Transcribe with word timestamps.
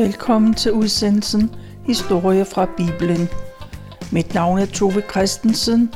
Velkommen 0.00 0.54
til 0.54 0.72
udsendelsen 0.72 1.50
Historie 1.86 2.44
fra 2.44 2.66
Bibelen. 2.76 3.28
Mit 4.12 4.34
navn 4.34 4.58
er 4.58 4.66
Tove 4.66 5.02
Christensen, 5.10 5.94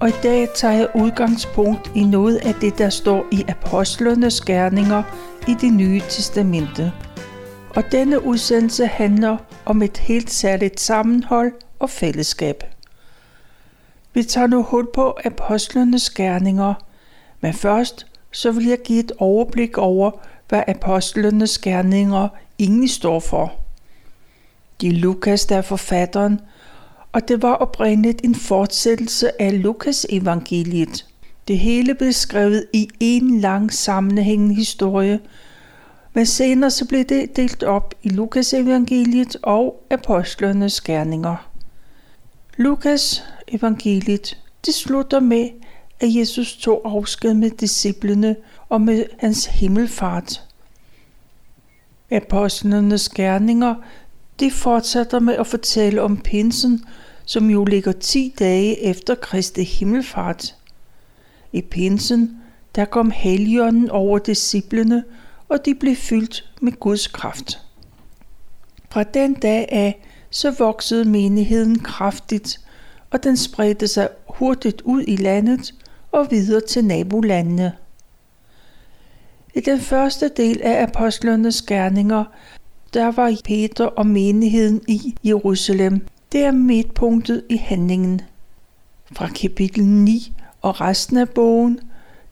og 0.00 0.08
i 0.08 0.12
dag 0.22 0.48
tager 0.54 0.74
jeg 0.74 0.88
udgangspunkt 0.94 1.90
i 1.94 2.04
noget 2.04 2.36
af 2.36 2.54
det, 2.54 2.78
der 2.78 2.88
står 2.90 3.24
i 3.32 3.44
Apostlenes 3.48 4.40
Gerninger 4.40 5.02
i 5.48 5.54
det 5.60 5.72
nye 5.72 6.00
testamente. 6.00 6.92
Og 7.76 7.82
denne 7.92 8.24
udsendelse 8.24 8.86
handler 8.86 9.36
om 9.64 9.82
et 9.82 9.98
helt 9.98 10.30
særligt 10.30 10.80
sammenhold 10.80 11.52
og 11.78 11.90
fællesskab. 11.90 12.64
Vi 14.14 14.22
tager 14.22 14.46
nu 14.46 14.62
hul 14.62 14.86
på 14.94 15.18
Apostlenes 15.24 16.10
Gerninger, 16.10 16.74
men 17.40 17.54
først 17.54 18.06
så 18.30 18.52
vil 18.52 18.66
jeg 18.66 18.78
give 18.84 19.00
et 19.00 19.12
overblik 19.18 19.78
over, 19.78 20.10
hvad 20.48 20.62
Apostlenes 20.68 21.58
Gerninger 21.58 22.28
egentlig 22.58 22.90
står 22.90 23.20
for. 23.20 23.52
Det 24.80 24.88
er 24.88 24.92
Lukas, 24.92 25.46
der 25.46 25.56
er 25.56 25.62
forfatteren, 25.62 26.40
og 27.12 27.28
det 27.28 27.42
var 27.42 27.54
oprindeligt 27.54 28.20
en 28.24 28.34
fortsættelse 28.34 29.42
af 29.42 29.62
Lukas 29.62 30.06
evangeliet. 30.10 31.06
Det 31.48 31.58
hele 31.58 31.94
blev 31.94 32.12
skrevet 32.12 32.66
i 32.72 32.88
en 33.00 33.40
lang 33.40 33.72
sammenhængende 33.72 34.54
historie, 34.54 35.20
men 36.12 36.26
senere 36.26 36.70
så 36.70 36.88
blev 36.88 37.04
det 37.04 37.36
delt 37.36 37.62
op 37.62 37.94
i 38.02 38.08
Lukas 38.08 38.54
evangeliet 38.54 39.36
og 39.42 39.86
apostlenes 39.90 40.80
gerninger. 40.80 41.50
Lukas 42.56 43.24
evangeliet 43.48 44.38
det 44.66 44.74
slutter 44.74 45.20
med, 45.20 45.48
at 46.00 46.14
Jesus 46.14 46.56
tog 46.56 46.82
afsked 46.84 47.34
med 47.34 47.50
disciplene 47.50 48.36
og 48.68 48.80
med 48.80 49.04
hans 49.18 49.46
himmelfart. 49.46 50.43
Apostlenes 52.10 53.08
gerninger, 53.08 53.74
de 54.40 54.50
fortsætter 54.50 55.20
med 55.20 55.34
at 55.34 55.46
fortælle 55.46 56.02
om 56.02 56.16
pinsen, 56.16 56.84
som 57.24 57.50
jo 57.50 57.64
ligger 57.64 57.92
10 57.92 58.34
dage 58.38 58.82
efter 58.82 59.14
Kristi 59.14 59.62
himmelfart. 59.62 60.54
I 61.52 61.62
pinsen, 61.62 62.36
der 62.74 62.84
kom 62.84 63.10
helligånden 63.10 63.90
over 63.90 64.18
disciplene, 64.18 65.04
og 65.48 65.64
de 65.64 65.74
blev 65.74 65.96
fyldt 65.96 66.50
med 66.60 66.72
Guds 66.72 67.06
kraft. 67.06 67.60
Fra 68.90 69.02
den 69.02 69.34
dag 69.34 69.68
af, 69.72 70.06
så 70.30 70.50
voksede 70.50 71.04
menigheden 71.04 71.78
kraftigt, 71.78 72.60
og 73.10 73.24
den 73.24 73.36
spredte 73.36 73.88
sig 73.88 74.08
hurtigt 74.28 74.82
ud 74.82 75.04
i 75.06 75.16
landet 75.16 75.74
og 76.12 76.26
videre 76.30 76.60
til 76.60 76.84
nabolandene. 76.84 77.72
I 79.56 79.60
den 79.60 79.80
første 79.80 80.28
del 80.36 80.60
af 80.62 80.82
apostlenes 80.82 81.62
gerninger, 81.62 82.24
der 82.94 83.10
var 83.10 83.36
Peter 83.44 83.86
og 83.86 84.06
menigheden 84.06 84.80
i 84.88 85.14
Jerusalem. 85.24 86.06
Det 86.32 86.44
er 86.44 86.50
midtpunktet 86.50 87.42
i 87.50 87.56
handlingen. 87.56 88.20
Fra 89.12 89.28
kapitel 89.28 89.84
9 89.84 90.32
og 90.62 90.80
resten 90.80 91.16
af 91.16 91.28
bogen, 91.28 91.80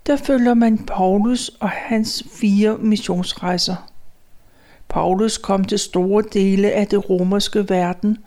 der 0.06 0.16
følger 0.16 0.54
man 0.54 0.78
Paulus 0.78 1.48
og 1.48 1.68
hans 1.68 2.24
fire 2.32 2.78
missionsrejser. 2.78 3.88
Paulus 4.88 5.38
kom 5.38 5.64
til 5.64 5.78
store 5.78 6.24
dele 6.32 6.72
af 6.72 6.86
det 6.86 7.10
romerske 7.10 7.68
verden, 7.68 8.18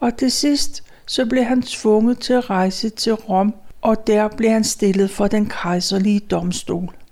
og 0.00 0.16
til 0.16 0.30
sidst 0.30 0.84
så 1.06 1.26
blev 1.26 1.44
han 1.44 1.62
tvunget 1.62 2.18
til 2.18 2.32
at 2.32 2.50
rejse 2.50 2.88
til 2.88 3.14
Rom, 3.14 3.54
og 3.82 4.06
der 4.06 4.28
blev 4.28 4.50
han 4.50 4.64
stillet 4.64 5.10
for 5.10 5.26
den 5.26 5.46
kejserlige 5.46 6.20
domstol. 6.20 7.03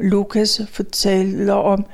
Lukas 0.00 0.60
fortæller 0.68 1.54
om 1.54 1.86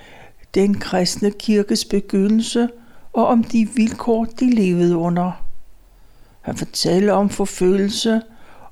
den 0.54 0.74
kristne 0.74 1.30
kirkes 1.30 1.84
begyndelse 1.84 2.68
og 3.12 3.26
om 3.26 3.44
de 3.44 3.68
vilkår, 3.74 4.24
de 4.24 4.50
levede 4.50 4.96
under. 4.96 5.44
Han 6.40 6.56
fortæller 6.56 7.12
om 7.12 7.28
forfølgelse, 7.28 8.22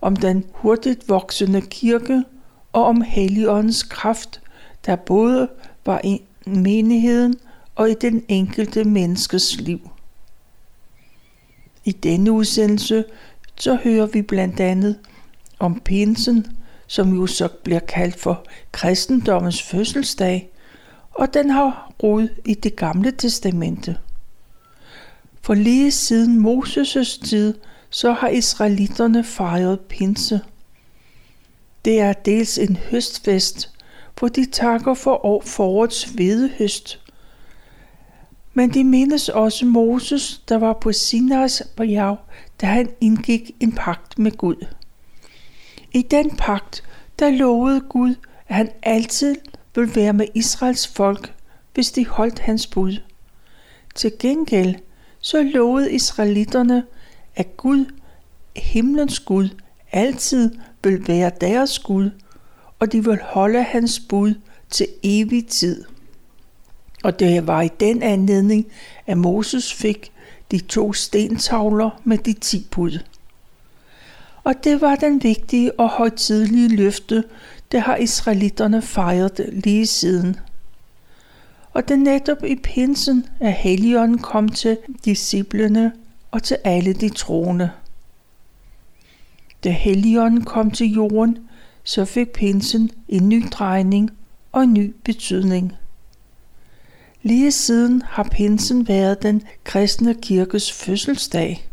om 0.00 0.16
den 0.16 0.44
hurtigt 0.52 1.08
voksende 1.08 1.60
kirke 1.60 2.24
og 2.72 2.84
om 2.84 3.00
Helligåndens 3.00 3.82
kraft, 3.82 4.40
der 4.86 4.96
både 4.96 5.48
var 5.86 6.00
i 6.04 6.22
menigheden 6.46 7.34
og 7.74 7.90
i 7.90 7.94
den 7.94 8.24
enkelte 8.28 8.84
menneskes 8.84 9.60
liv. 9.60 9.90
I 11.84 11.92
denne 11.92 12.32
udsendelse 12.32 13.04
så 13.56 13.78
hører 13.84 14.06
vi 14.06 14.22
blandt 14.22 14.60
andet 14.60 14.98
om 15.58 15.80
pinsen, 15.80 16.46
som 16.92 17.14
jo 17.14 17.26
så 17.26 17.48
bliver 17.48 17.80
kaldt 17.80 18.20
for 18.20 18.44
kristendommens 18.72 19.62
fødselsdag, 19.62 20.50
og 21.10 21.34
den 21.34 21.50
har 21.50 21.92
rod 22.02 22.28
i 22.44 22.54
det 22.54 22.76
gamle 22.76 23.12
testamente. 23.12 23.96
For 25.42 25.54
lige 25.54 25.90
siden 25.90 26.46
Moses' 26.46 27.28
tid, 27.28 27.54
så 27.90 28.12
har 28.12 28.28
israelitterne 28.28 29.24
fejret 29.24 29.80
pinse. 29.80 30.40
Det 31.84 32.00
er 32.00 32.12
dels 32.12 32.58
en 32.58 32.76
høstfest, 32.76 33.70
hvor 34.18 34.28
de 34.28 34.50
takker 34.50 34.94
for 34.94 35.42
forårets 35.46 36.04
hvedehøst. 36.04 37.00
Men 38.54 38.74
de 38.74 38.84
mindes 38.84 39.28
også 39.28 39.66
Moses, 39.66 40.42
der 40.48 40.58
var 40.58 40.72
på 40.72 40.92
Sinais 40.92 41.62
bjerg, 41.76 42.18
da 42.60 42.66
han 42.66 42.90
indgik 43.00 43.50
en 43.60 43.72
pagt 43.72 44.18
med 44.18 44.32
Gud. 44.32 44.66
I 45.94 46.02
den 46.02 46.30
pagt, 46.30 46.82
der 47.18 47.30
lovede 47.30 47.80
Gud, 47.80 48.14
at 48.48 48.56
han 48.56 48.70
altid 48.82 49.36
ville 49.74 49.94
være 49.96 50.12
med 50.12 50.26
Israels 50.34 50.88
folk, 50.88 51.34
hvis 51.74 51.92
de 51.92 52.06
holdt 52.06 52.38
hans 52.38 52.66
bud. 52.66 53.00
Til 53.94 54.12
gengæld 54.18 54.74
så 55.20 55.42
lovede 55.42 55.92
israelitterne, 55.92 56.84
at 57.36 57.56
Gud, 57.56 57.84
himlens 58.56 59.20
Gud, 59.20 59.48
altid 59.92 60.50
vil 60.84 61.08
være 61.08 61.30
deres 61.40 61.78
Gud, 61.78 62.10
og 62.78 62.92
de 62.92 63.04
vil 63.04 63.18
holde 63.22 63.62
hans 63.62 64.02
bud 64.08 64.34
til 64.70 64.86
evig 65.02 65.46
tid. 65.46 65.84
Og 67.04 67.18
det 67.18 67.46
var 67.46 67.62
i 67.62 67.68
den 67.80 68.02
anledning, 68.02 68.66
at 69.06 69.18
Moses 69.18 69.74
fik 69.74 70.12
de 70.50 70.58
to 70.58 70.92
stentavler 70.92 72.00
med 72.04 72.18
de 72.18 72.32
ti 72.32 72.66
bud. 72.70 72.98
Og 74.44 74.64
det 74.64 74.80
var 74.80 74.96
den 74.96 75.22
vigtige 75.22 75.80
og 75.80 75.88
højtidlige 75.88 76.68
løfte, 76.68 77.24
det 77.72 77.80
har 77.80 77.96
israelitterne 77.96 78.82
fejret 78.82 79.48
lige 79.52 79.86
siden. 79.86 80.36
Og 81.72 81.88
det 81.88 81.98
netop 81.98 82.44
i 82.44 82.56
pinsen, 82.56 83.26
at 83.40 83.52
Helligånden 83.52 84.18
kom 84.18 84.48
til 84.48 84.78
disciplene 85.04 85.92
og 86.30 86.42
til 86.42 86.56
alle 86.64 86.92
de 86.92 87.08
troende. 87.08 87.70
Da 89.64 89.70
Helligånden 89.70 90.44
kom 90.44 90.70
til 90.70 90.92
jorden, 90.92 91.38
så 91.84 92.04
fik 92.04 92.28
pinsen 92.32 92.90
en 93.08 93.28
ny 93.28 93.44
drejning 93.50 94.10
og 94.52 94.62
en 94.62 94.72
ny 94.72 94.94
betydning. 95.04 95.72
Lige 97.22 97.52
siden 97.52 98.02
har 98.06 98.28
pinsen 98.32 98.88
været 98.88 99.22
den 99.22 99.42
kristne 99.64 100.14
kirkes 100.14 100.72
fødselsdag. 100.72 101.68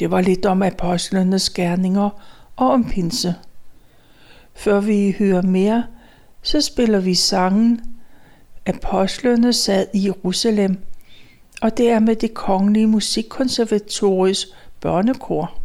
Det 0.00 0.10
var 0.10 0.20
lidt 0.20 0.46
om 0.46 0.62
apostlenes 0.62 1.50
gerninger 1.50 2.10
og 2.56 2.70
om 2.70 2.84
pinse. 2.84 3.34
Før 4.54 4.80
vi 4.80 5.16
hører 5.18 5.42
mere, 5.42 5.84
så 6.42 6.60
spiller 6.60 7.00
vi 7.00 7.14
sangen 7.14 7.80
Apostlene 8.66 9.52
sad 9.52 9.86
i 9.94 10.06
Jerusalem, 10.06 10.78
og 11.62 11.78
det 11.78 11.90
er 11.90 11.98
med 11.98 12.16
det 12.16 12.34
kongelige 12.34 12.86
musikkonservatoriets 12.86 14.46
børnekor. 14.80 15.59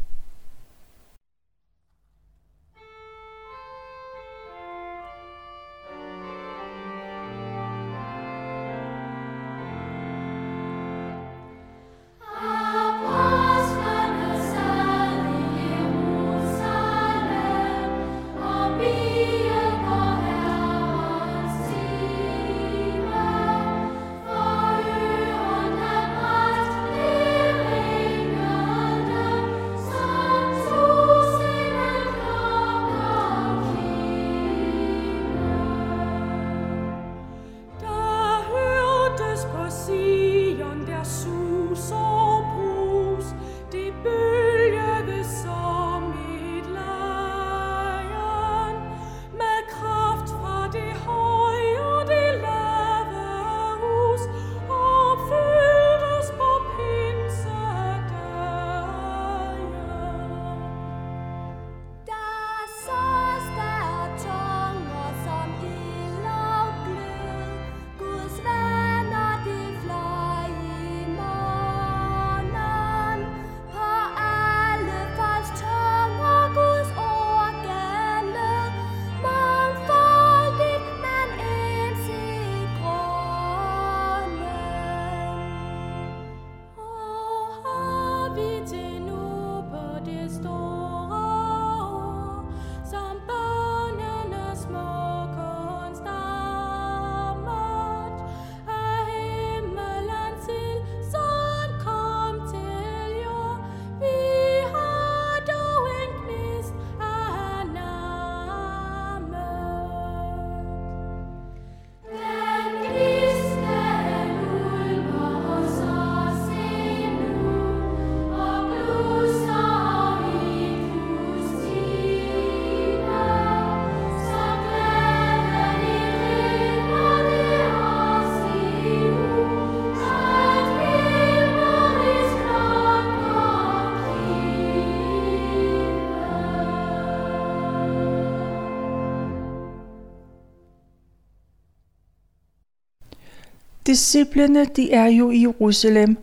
Disciplene 143.95 144.65
de 144.65 144.91
er 144.91 145.05
jo 145.05 145.29
i 145.29 145.41
Jerusalem, 145.41 146.17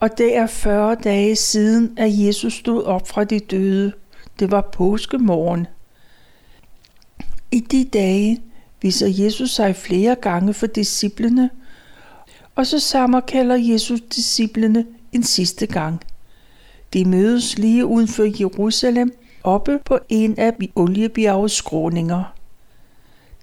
og 0.00 0.18
det 0.18 0.36
er 0.36 0.46
40 0.46 0.94
dage 0.94 1.36
siden, 1.36 1.94
at 1.96 2.18
Jesus 2.18 2.52
stod 2.54 2.84
op 2.84 3.08
fra 3.08 3.24
de 3.24 3.38
døde. 3.38 3.92
Det 4.38 4.50
var 4.50 4.60
påskemorgen. 4.72 5.66
I 7.52 7.60
de 7.60 7.84
dage 7.84 8.42
viser 8.82 9.24
Jesus 9.24 9.50
sig 9.50 9.76
flere 9.76 10.14
gange 10.14 10.54
for 10.54 10.66
disciplene, 10.66 11.50
og 12.54 12.66
så 12.66 12.78
sammenkalder 12.78 13.56
Jesus 13.56 14.00
disciplene 14.00 14.86
en 15.12 15.22
sidste 15.22 15.66
gang. 15.66 16.00
De 16.92 17.04
mødes 17.04 17.58
lige 17.58 17.86
uden 17.86 18.08
for 18.08 18.40
Jerusalem, 18.40 19.18
oppe 19.44 19.78
på 19.84 19.98
en 20.08 20.38
af 20.38 20.52
oliebjergets 20.74 21.54
skråninger. 21.54 22.34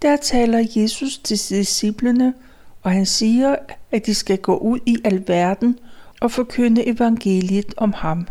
Der 0.01 0.17
taler 0.17 0.65
Jesus 0.75 1.17
til 1.17 1.37
disciplene, 1.49 2.33
og 2.81 2.91
han 2.91 3.05
siger, 3.05 3.55
at 3.91 4.05
de 4.05 4.15
skal 4.15 4.37
gå 4.37 4.57
ud 4.57 4.79
i 4.85 4.97
alverden 5.03 5.79
og 6.21 6.31
forkynde 6.31 6.87
evangeliet 6.87 7.73
om 7.77 7.93
ham. 7.93 8.27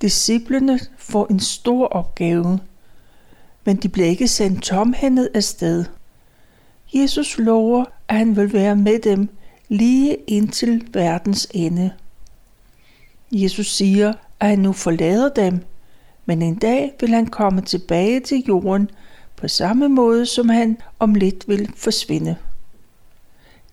Disciplene 0.00 0.80
får 0.96 1.26
en 1.30 1.40
stor 1.40 1.86
opgave, 1.86 2.60
men 3.64 3.76
de 3.76 3.88
bliver 3.88 4.08
ikke 4.08 4.28
sendt 4.28 4.62
tomhændet 4.62 5.28
afsted. 5.34 5.84
Jesus 6.94 7.38
lover, 7.38 7.84
at 8.08 8.16
han 8.16 8.36
vil 8.36 8.52
være 8.52 8.76
med 8.76 8.98
dem 8.98 9.28
lige 9.68 10.16
indtil 10.26 10.88
verdens 10.92 11.48
ende. 11.54 11.90
Jesus 13.32 13.74
siger, 13.74 14.12
at 14.40 14.48
han 14.48 14.58
nu 14.58 14.72
forlader 14.72 15.28
dem, 15.28 15.60
men 16.26 16.42
en 16.42 16.54
dag 16.54 16.92
vil 17.00 17.10
han 17.10 17.26
komme 17.26 17.60
tilbage 17.60 18.20
til 18.20 18.44
jorden 18.48 18.90
på 19.36 19.48
samme 19.48 19.88
måde, 19.88 20.26
som 20.26 20.48
han 20.48 20.78
om 20.98 21.14
lidt 21.14 21.48
vil 21.48 21.70
forsvinde. 21.76 22.36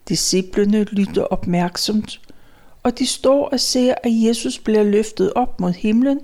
Disciplene 0.09 0.83
lytter 0.83 1.23
opmærksomt, 1.23 2.21
og 2.83 2.99
de 2.99 3.07
står 3.07 3.49
og 3.49 3.59
ser, 3.59 3.95
at 4.03 4.11
Jesus 4.11 4.59
bliver 4.59 4.83
løftet 4.83 5.33
op 5.33 5.59
mod 5.59 5.71
himlen, 5.71 6.19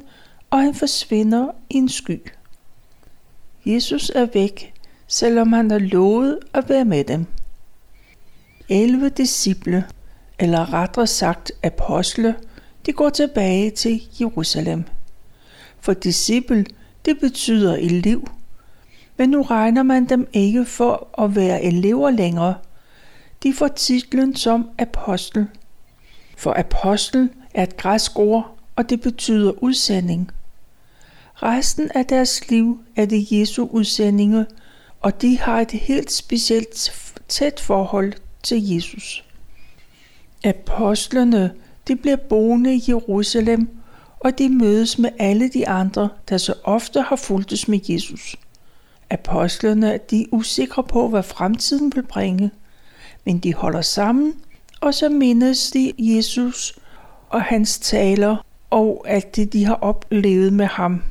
og 0.49 0.61
han 0.61 0.75
forsvinder 0.75 1.47
i 1.69 1.75
en 1.75 1.89
sky. 1.89 2.19
Jesus 3.65 4.11
er 4.15 4.27
væk, 4.33 4.73
selvom 5.07 5.53
han 5.53 5.71
har 5.71 5.79
lovet 5.79 6.39
at 6.53 6.69
være 6.69 6.85
med 6.85 7.03
dem. 7.03 7.25
11 8.69 9.09
disciple, 9.09 9.85
eller 10.39 10.73
rettere 10.73 11.07
sagt 11.07 11.51
apostle, 11.63 12.35
de 12.85 12.93
går 12.93 13.09
tilbage 13.09 13.71
til 13.71 14.01
Jerusalem. 14.21 14.83
For 15.79 15.93
disciple, 15.93 16.65
det 17.05 17.19
betyder 17.19 17.75
elev. 17.75 18.27
Men 19.17 19.29
nu 19.29 19.41
regner 19.41 19.83
man 19.83 20.05
dem 20.05 20.27
ikke 20.33 20.65
for 20.65 21.21
at 21.23 21.35
være 21.35 21.63
elever 21.63 22.11
længere. 22.11 22.55
De 23.45 23.53
får 23.53 23.67
titlen 23.67 24.35
som 24.35 24.69
apostel. 24.77 25.47
For 26.37 26.53
apostel 26.57 27.29
er 27.53 27.63
et 27.63 27.77
græsk 27.77 28.19
ord, 28.19 28.57
og 28.75 28.89
det 28.89 29.01
betyder 29.01 29.63
udsending. 29.63 30.31
Resten 31.33 31.91
af 31.95 32.05
deres 32.05 32.49
liv 32.49 32.79
er 32.95 33.05
det 33.05 33.31
Jesu 33.31 33.67
udsendinge, 33.71 34.45
og 35.01 35.21
de 35.21 35.39
har 35.39 35.59
et 35.61 35.71
helt 35.71 36.11
specielt 36.11 36.91
tæt 37.27 37.59
forhold 37.59 38.13
til 38.43 38.67
Jesus. 38.67 39.23
Apostlene 40.43 41.51
de 41.87 41.95
bliver 41.95 42.15
boende 42.15 42.75
i 42.75 42.83
Jerusalem, 42.87 43.69
og 44.19 44.37
de 44.37 44.49
mødes 44.49 44.99
med 44.99 45.09
alle 45.19 45.49
de 45.49 45.67
andre, 45.67 46.09
der 46.29 46.37
så 46.37 46.53
ofte 46.63 47.01
har 47.01 47.15
fulgtes 47.15 47.67
med 47.67 47.79
Jesus. 47.89 48.35
Apostlene 49.09 49.99
de 50.09 50.21
er 50.21 50.25
usikre 50.31 50.83
på, 50.83 51.07
hvad 51.07 51.23
fremtiden 51.23 51.91
vil 51.95 52.03
bringe, 52.03 52.51
men 53.25 53.39
de 53.39 53.53
holder 53.53 53.81
sammen, 53.81 54.33
og 54.81 54.93
så 54.93 55.09
mindes 55.09 55.71
de 55.71 55.93
Jesus 55.97 56.79
og 57.29 57.41
hans 57.41 57.79
taler 57.79 58.45
og 58.69 59.05
alt 59.07 59.35
det, 59.35 59.53
de 59.53 59.65
har 59.65 59.75
oplevet 59.75 60.53
med 60.53 60.65
ham. 60.65 61.01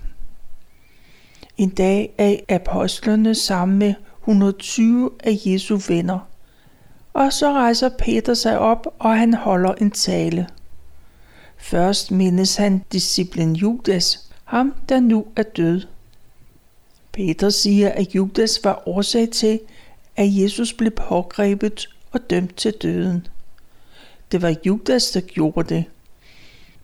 En 1.56 1.68
dag 1.71 2.14
er 2.18 2.37
apostlene 2.49 3.35
sammen 3.35 3.78
med 3.78 3.94
120 4.21 5.11
af 5.25 5.38
Jesu 5.47 5.80
venner. 5.88 6.18
Og 7.12 7.33
så 7.33 7.52
rejser 7.52 7.88
Peter 7.88 8.35
sig 8.35 8.59
op, 8.59 8.87
og 8.99 9.18
han 9.18 9.35
holder 9.35 9.75
en 9.75 9.90
tale. 9.90 10.49
Først 11.56 12.11
mindes 12.11 12.56
han 12.56 12.85
disciplen 12.92 13.56
Judas, 13.56 14.30
ham 14.44 14.75
der 14.88 15.00
nu 15.00 15.26
er 15.37 15.42
død. 15.42 15.87
Peter 17.12 17.50
siger, 17.50 17.90
at 17.90 18.14
Judas 18.14 18.61
var 18.64 18.88
årsag 18.88 19.30
til, 19.30 19.61
at 20.16 20.37
Jesus 20.37 20.73
blev 20.73 20.90
pågrebet 20.90 21.88
og 22.14 22.30
dømt 22.30 22.56
til 22.56 22.73
døden. 22.73 23.26
Det 24.33 24.42
var 24.42 24.54
Judas, 24.66 25.11
der 25.11 25.21
gjorde 25.21 25.75
det. 25.75 25.85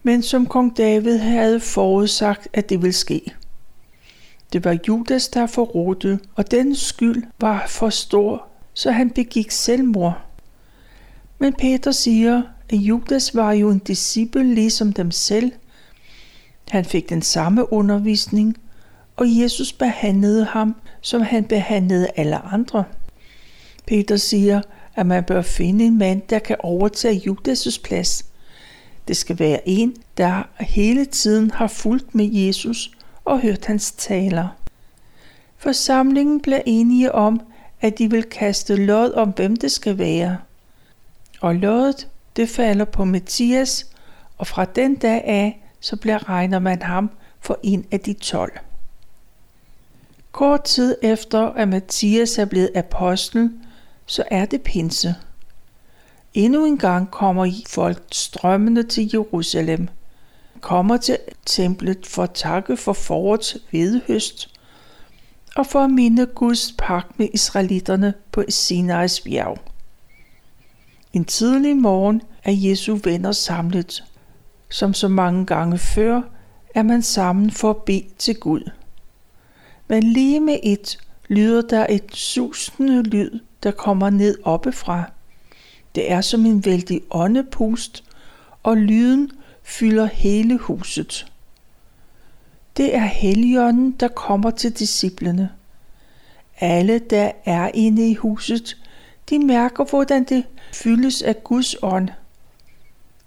Men 0.03 0.23
som 0.23 0.47
kong 0.47 0.77
David 0.77 1.19
havde 1.19 1.61
forudsagt, 1.61 2.49
at 2.53 2.69
det 2.69 2.83
ville 2.83 2.93
ske. 2.93 3.35
Det 4.53 4.65
var 4.65 4.79
Judas, 4.89 5.29
der 5.29 5.47
forrådte, 5.47 6.21
og 6.35 6.51
den 6.51 6.77
skyld 6.77 7.23
var 7.41 7.67
for 7.69 7.91
stor, 7.91 8.47
så 8.75 8.91
han 8.91 9.11
begik 9.11 9.51
selvmord. 9.51 10.19
Men 11.39 11.53
Peter 11.53 11.91
siger, 11.91 12.43
at 12.69 12.77
Judas 12.77 13.35
var 13.35 13.53
jo 13.53 13.71
en 13.71 13.79
disciple 13.79 14.55
ligesom 14.55 14.93
dem 14.93 15.11
selv. 15.11 15.53
Han 16.69 16.85
fik 16.85 17.09
den 17.09 17.23
samme 17.23 17.73
undervisning, 17.73 18.57
og 19.17 19.41
Jesus 19.41 19.73
behandlede 19.73 20.45
ham, 20.45 20.75
som 21.01 21.23
han 21.23 21.45
behandlede 21.45 22.09
alle 22.17 22.37
andre. 22.39 22.85
Peter 23.87 24.17
siger, 24.17 24.61
at 24.95 25.07
man 25.07 25.25
bør 25.25 25.43
finde 25.43 25.85
en 25.85 25.99
mand, 25.99 26.23
der 26.31 26.39
kan 26.39 26.57
overtage 26.59 27.23
Judas' 27.31 27.81
plads. 27.85 28.25
Det 29.09 29.17
skal 29.17 29.39
være 29.39 29.69
en, 29.69 29.97
der 30.17 30.43
hele 30.61 31.05
tiden 31.05 31.51
har 31.51 31.67
fulgt 31.67 32.15
med 32.15 32.33
Jesus 32.33 32.91
og 33.25 33.41
hørt 33.41 33.67
hans 33.67 33.93
taler. 33.93 34.49
Forsamlingen 35.59 36.41
blev 36.41 36.61
enige 36.67 37.13
om, 37.13 37.41
at 37.81 37.99
de 37.99 38.11
vil 38.11 38.23
kaste 38.23 38.77
lod 38.77 39.13
om, 39.13 39.31
hvem 39.31 39.57
det 39.57 39.73
skal 39.73 39.99
være. 39.99 40.39
Og 41.41 41.55
loddet, 41.55 42.09
det 42.37 42.49
falder 42.49 42.85
på 42.85 43.05
Mathias, 43.05 43.87
og 44.39 44.47
fra 44.47 44.65
den 44.65 44.95
dag 44.95 45.25
af, 45.25 45.63
så 45.81 45.97
bliver 45.97 46.29
regner 46.29 46.59
man 46.59 46.83
ham 46.83 47.11
for 47.41 47.59
en 47.63 47.87
af 47.91 48.01
de 48.01 48.13
tolv. 48.13 48.53
Kort 50.33 50.65
tid 50.65 50.97
efter, 51.03 51.41
at 51.41 51.69
Mathias 51.69 52.39
er 52.39 52.45
blevet 52.45 52.71
apostel, 52.75 53.51
så 54.11 54.25
er 54.31 54.45
det 54.45 54.63
pinse. 54.63 55.15
Endnu 56.35 56.65
en 56.65 56.79
gang 56.79 57.11
kommer 57.11 57.53
folk 57.69 58.03
strømmende 58.13 58.83
til 58.83 59.11
Jerusalem, 59.13 59.89
kommer 60.61 60.97
til 60.97 61.19
templet 61.47 62.07
for 62.07 62.23
at 62.23 62.31
takke 62.35 62.77
for 62.77 62.93
forårets 62.93 63.57
vedhøst 63.73 64.55
og 65.57 65.67
for 65.67 65.81
at 65.81 65.91
minde 65.91 66.27
Guds 66.27 66.75
pagt 66.79 67.19
med 67.19 67.29
israelitterne 67.33 68.15
på 68.33 68.45
Sinais 68.49 69.21
bjerg. 69.21 69.59
En 71.13 71.25
tidlig 71.25 71.77
morgen 71.77 72.23
er 72.45 72.53
Jesu 72.53 72.99
venner 73.05 73.33
samlet. 73.33 74.05
Som 74.69 74.95
så 74.95 75.09
mange 75.09 75.47
gange 75.47 75.79
før 75.79 76.23
er 76.75 76.83
man 76.83 77.03
sammen 77.03 77.51
for 77.51 77.71
at 77.71 77.83
bede 77.83 78.07
til 78.19 78.37
Gud. 78.37 78.71
Men 79.89 80.03
lige 80.03 80.41
med 80.41 80.57
et 80.63 80.99
lyder 81.29 81.63
der 81.63 81.87
et 81.89 82.17
susende 82.17 83.03
lyd, 83.03 83.41
der 83.63 83.71
kommer 83.71 84.11
ned 84.11 84.39
oppefra. 84.43 85.11
Det 85.95 86.13
er 86.13 86.21
som 86.21 86.47
en 86.47 86.65
vældig 86.65 87.01
åndepust, 87.11 88.05
og 88.63 88.77
lyden 88.77 89.31
fylder 89.63 90.07
hele 90.07 90.59
huset. 90.59 91.27
Det 92.77 92.95
er 92.95 93.05
Helligånden, 93.05 93.91
der 93.91 94.09
kommer 94.09 94.51
til 94.51 94.79
disciplene. 94.79 95.51
Alle, 96.61 96.99
der 96.99 97.33
er 97.45 97.71
inde 97.75 98.11
i 98.11 98.15
huset, 98.15 98.77
de 99.31 99.39
mærker, 99.39 99.85
hvordan 99.85 100.25
det 100.25 100.45
fyldes 100.73 101.23
af 101.23 101.45
Guds 101.45 101.77
ånd. 101.83 102.09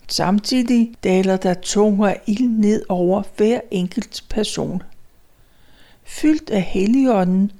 Samtidig 0.07 0.93
daler 1.03 1.37
der 1.37 1.53
tunger 1.53 2.07
af 2.07 2.21
ild 2.27 2.49
ned 2.49 2.85
over 2.89 3.23
hver 3.37 3.59
enkelt 3.71 4.23
person. 4.29 4.83
Fyldt 6.03 6.49
af 6.49 6.61
Helligånden 6.61 7.51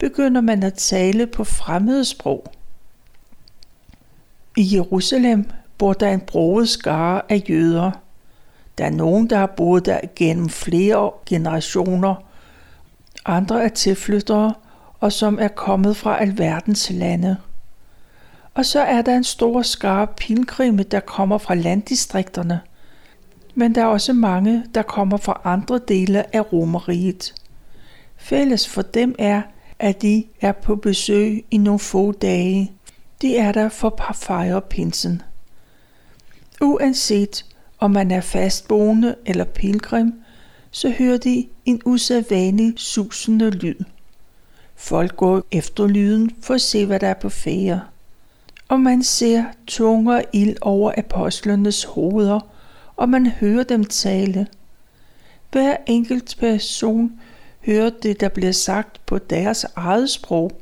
begynder 0.00 0.40
man 0.40 0.62
at 0.62 0.74
tale 0.74 1.26
på 1.26 1.44
fremmede 1.44 2.04
sprog. 2.04 2.52
I 4.56 4.74
Jerusalem 4.74 5.50
bor 5.78 5.92
der 5.92 6.08
en 6.10 6.20
broet 6.20 6.68
skare 6.68 7.22
af 7.28 7.42
jøder. 7.48 7.90
Der 8.78 8.84
er 8.84 8.90
nogen, 8.90 9.30
der 9.30 9.36
har 9.36 9.46
boet 9.46 9.86
der 9.86 10.00
gennem 10.16 10.48
flere 10.48 11.10
generationer. 11.26 12.14
Andre 13.24 13.64
er 13.64 13.68
tilflyttere, 13.68 14.54
og 15.00 15.12
som 15.12 15.38
er 15.38 15.48
kommet 15.48 15.96
fra 15.96 16.20
alverdens 16.20 16.90
lande. 16.90 17.36
Og 18.54 18.66
så 18.66 18.80
er 18.80 19.02
der 19.02 19.16
en 19.16 19.24
stor 19.24 19.62
skare 19.62 20.06
pilgrimme, 20.06 20.82
der 20.82 21.00
kommer 21.00 21.38
fra 21.38 21.54
landdistrikterne. 21.54 22.60
Men 23.54 23.74
der 23.74 23.82
er 23.82 23.86
også 23.86 24.12
mange, 24.12 24.64
der 24.74 24.82
kommer 24.82 25.16
fra 25.16 25.40
andre 25.44 25.80
dele 25.88 26.36
af 26.36 26.52
Romeriet. 26.52 27.34
Fælles 28.16 28.68
for 28.68 28.82
dem 28.82 29.14
er, 29.18 29.42
at 29.80 30.02
de 30.02 30.24
er 30.40 30.52
på 30.52 30.76
besøg 30.76 31.44
i 31.50 31.56
nogle 31.56 31.78
få 31.78 32.12
dage. 32.12 32.72
de 33.22 33.36
er 33.36 33.52
der 33.52 33.68
for 33.68 34.08
at 34.08 34.16
fejre 34.16 34.60
pinsen. 34.60 35.22
Uanset 36.60 37.44
om 37.78 37.90
man 37.90 38.10
er 38.10 38.20
fastboende 38.20 39.14
eller 39.26 39.44
pilgrim, 39.44 40.14
så 40.70 40.90
hører 40.90 41.16
de 41.18 41.46
en 41.64 41.82
usædvanlig 41.84 42.72
susende 42.76 43.50
lyd. 43.50 43.74
Folk 44.76 45.16
går 45.16 45.42
efter 45.52 45.86
lyden 45.86 46.30
for 46.42 46.54
at 46.54 46.60
se, 46.60 46.86
hvad 46.86 47.00
der 47.00 47.06
er 47.06 47.14
på 47.14 47.28
fære. 47.28 47.80
Og 48.68 48.80
man 48.80 49.02
ser 49.02 49.44
tunger 49.66 50.22
ild 50.32 50.56
over 50.60 50.92
apostlenes 50.96 51.84
hoveder, 51.84 52.40
og 52.96 53.08
man 53.08 53.26
hører 53.26 53.64
dem 53.64 53.84
tale. 53.84 54.46
Hver 55.52 55.76
enkelt 55.86 56.36
person 56.40 57.20
høre 57.66 57.90
det, 58.02 58.20
der 58.20 58.28
bliver 58.28 58.52
sagt 58.52 59.06
på 59.06 59.18
deres 59.18 59.66
eget 59.76 60.10
sprog, 60.10 60.52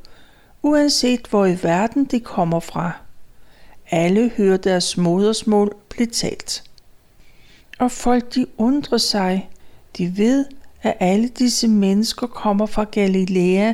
uanset 0.62 1.26
hvor 1.30 1.46
i 1.46 1.58
verden 1.62 2.04
de 2.04 2.20
kommer 2.20 2.60
fra. 2.60 2.92
Alle 3.90 4.30
hører 4.36 4.56
deres 4.56 4.96
modersmål 4.96 5.76
blive 5.88 6.06
talt. 6.06 6.64
Og 7.78 7.92
folk 7.92 8.34
de 8.34 8.46
undrer 8.58 8.98
sig. 8.98 9.50
De 9.98 10.16
ved, 10.16 10.44
at 10.82 10.96
alle 11.00 11.28
disse 11.28 11.68
mennesker 11.68 12.26
kommer 12.26 12.66
fra 12.66 12.84
Galilea, 12.84 13.72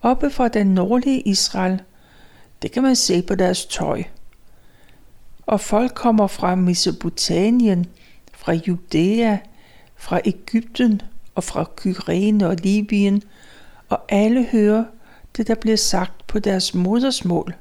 oppe 0.00 0.30
fra 0.30 0.48
den 0.48 0.66
nordlige 0.66 1.20
Israel. 1.20 1.82
Det 2.62 2.72
kan 2.72 2.82
man 2.82 2.96
se 2.96 3.22
på 3.22 3.34
deres 3.34 3.66
tøj. 3.66 4.02
Og 5.46 5.60
folk 5.60 5.94
kommer 5.94 6.26
fra 6.26 6.54
Mesopotamien, 6.54 7.86
fra 8.32 8.52
Judæa, 8.52 9.36
fra 9.96 10.20
Ægypten 10.24 11.02
og 11.34 11.44
fra 11.44 11.64
Kyrene 11.76 12.48
og 12.48 12.56
Libyen, 12.62 13.22
og 13.88 14.00
alle 14.08 14.44
hører 14.44 14.84
det, 15.36 15.48
der 15.48 15.54
bliver 15.54 15.76
sagt 15.76 16.26
på 16.26 16.38
deres 16.38 16.74
modersmål. 16.74 17.54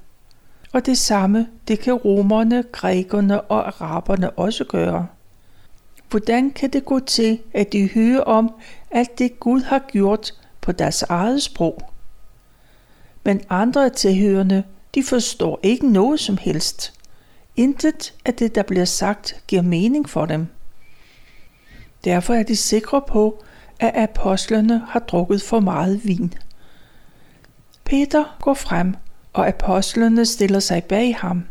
Og 0.73 0.85
det 0.85 0.97
samme, 0.97 1.47
det 1.67 1.79
kan 1.79 1.93
romerne, 1.93 2.63
grækerne 2.71 3.41
og 3.41 3.67
araberne 3.67 4.29
også 4.29 4.63
gøre. 4.63 5.07
Hvordan 6.09 6.51
kan 6.51 6.69
det 6.69 6.85
gå 6.85 6.99
til, 6.99 7.39
at 7.53 7.73
de 7.73 7.89
hører 7.93 8.21
om 8.21 8.53
alt 8.91 9.19
det 9.19 9.39
Gud 9.39 9.61
har 9.61 9.79
gjort 9.79 10.33
på 10.61 10.71
deres 10.71 11.01
eget 11.01 11.43
sprog? 11.43 11.81
Men 13.23 13.41
andre 13.49 13.89
tilhørende, 13.89 14.63
de 14.95 15.03
forstår 15.03 15.59
ikke 15.63 15.91
noget 15.91 16.19
som 16.19 16.37
helst. 16.37 16.93
Intet 17.55 18.13
af 18.25 18.33
det, 18.33 18.55
der 18.55 18.63
bliver 18.63 18.85
sagt, 18.85 19.35
giver 19.47 19.61
mening 19.61 20.09
for 20.09 20.25
dem. 20.25 20.47
Derfor 22.03 22.33
er 22.33 22.43
de 22.43 22.55
sikre 22.55 23.01
på, 23.07 23.43
at 23.81 23.91
apostlene 23.95 24.81
har 24.87 24.99
drukket 24.99 25.41
for 25.41 25.59
meget 25.59 26.05
vin. 26.05 26.33
Peter 27.83 28.37
går 28.41 28.53
frem, 28.53 28.95
og 29.33 29.47
apostlene 29.47 30.25
stiller 30.25 30.59
sig 30.59 30.83
bag 30.83 31.15
ham. 31.15 31.43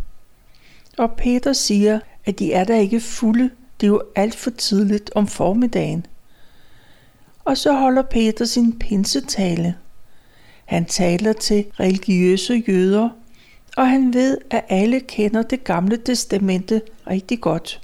Og 0.99 1.13
Peter 1.13 1.53
siger, 1.53 2.01
at 2.25 2.39
de 2.39 2.53
er 2.53 2.65
der 2.65 2.77
ikke 2.77 3.01
fulde, 3.01 3.51
det 3.81 3.87
er 3.87 3.91
jo 3.91 4.03
alt 4.17 4.35
for 4.35 4.51
tidligt 4.51 5.11
om 5.15 5.27
formiddagen. 5.27 6.07
Og 7.45 7.57
så 7.57 7.73
holder 7.73 8.03
Peter 8.03 8.45
sin 8.45 8.79
pinsetale. 8.79 9.75
Han 10.65 10.85
taler 10.85 11.33
til 11.33 11.67
religiøse 11.81 12.63
jøder, 12.69 13.09
og 13.77 13.91
han 13.91 14.15
ved, 14.15 14.39
at 14.51 14.65
alle 14.69 15.01
kender 15.01 15.43
det 15.43 15.65
gamle 15.65 15.97
testamente 15.97 16.83
rigtig 17.07 17.41
godt. 17.41 17.81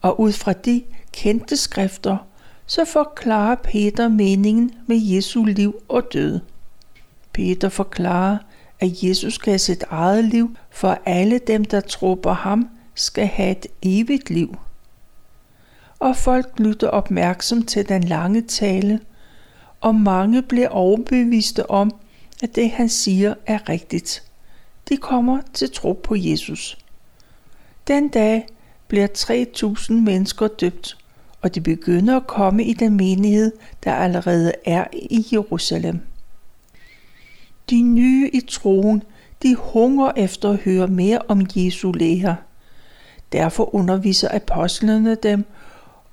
Og 0.00 0.20
ud 0.20 0.32
fra 0.32 0.52
de 0.52 0.82
kendte 1.12 1.56
skrifter, 1.56 2.27
så 2.68 2.84
forklarer 2.84 3.54
Peter 3.54 4.08
meningen 4.08 4.74
med 4.86 4.96
Jesu 4.96 5.44
liv 5.44 5.82
og 5.88 6.12
død. 6.12 6.40
Peter 7.32 7.68
forklarer, 7.68 8.38
at 8.80 9.02
Jesus 9.02 9.38
gav 9.38 9.58
sit 9.58 9.84
eget 9.90 10.24
liv, 10.24 10.56
for 10.70 10.98
alle 11.06 11.38
dem, 11.38 11.64
der 11.64 11.80
tror 11.80 12.14
på 12.14 12.30
ham, 12.30 12.68
skal 12.94 13.26
have 13.26 13.50
et 13.50 13.66
evigt 13.82 14.30
liv. 14.30 14.56
Og 15.98 16.16
folk 16.16 16.58
lytter 16.58 16.88
opmærksomt 16.88 17.68
til 17.68 17.88
den 17.88 18.02
lange 18.02 18.42
tale, 18.42 19.00
og 19.80 19.94
mange 19.94 20.42
bliver 20.42 20.68
overbeviste 20.68 21.70
om, 21.70 21.94
at 22.42 22.54
det 22.54 22.70
han 22.70 22.88
siger 22.88 23.34
er 23.46 23.68
rigtigt. 23.68 24.22
De 24.88 24.96
kommer 24.96 25.40
til 25.54 25.72
tro 25.72 25.92
på 25.92 26.14
Jesus. 26.18 26.78
Den 27.86 28.08
dag 28.08 28.46
bliver 28.88 29.06
3.000 29.88 29.92
mennesker 29.92 30.48
døbt, 30.48 30.97
og 31.42 31.54
de 31.54 31.60
begynder 31.60 32.16
at 32.16 32.26
komme 32.26 32.64
i 32.64 32.72
den 32.72 32.96
menighed, 32.96 33.52
der 33.84 33.94
allerede 33.94 34.52
er 34.64 34.84
i 34.92 35.26
Jerusalem. 35.32 36.00
De 37.70 37.82
nye 37.82 38.30
i 38.32 38.40
troen, 38.48 39.02
de 39.42 39.54
hunger 39.54 40.12
efter 40.16 40.50
at 40.50 40.56
høre 40.56 40.86
mere 40.86 41.18
om 41.28 41.46
Jesu 41.56 41.92
lære. 41.92 42.36
Derfor 43.32 43.74
underviser 43.74 44.28
apostlene 44.32 45.14
dem, 45.14 45.44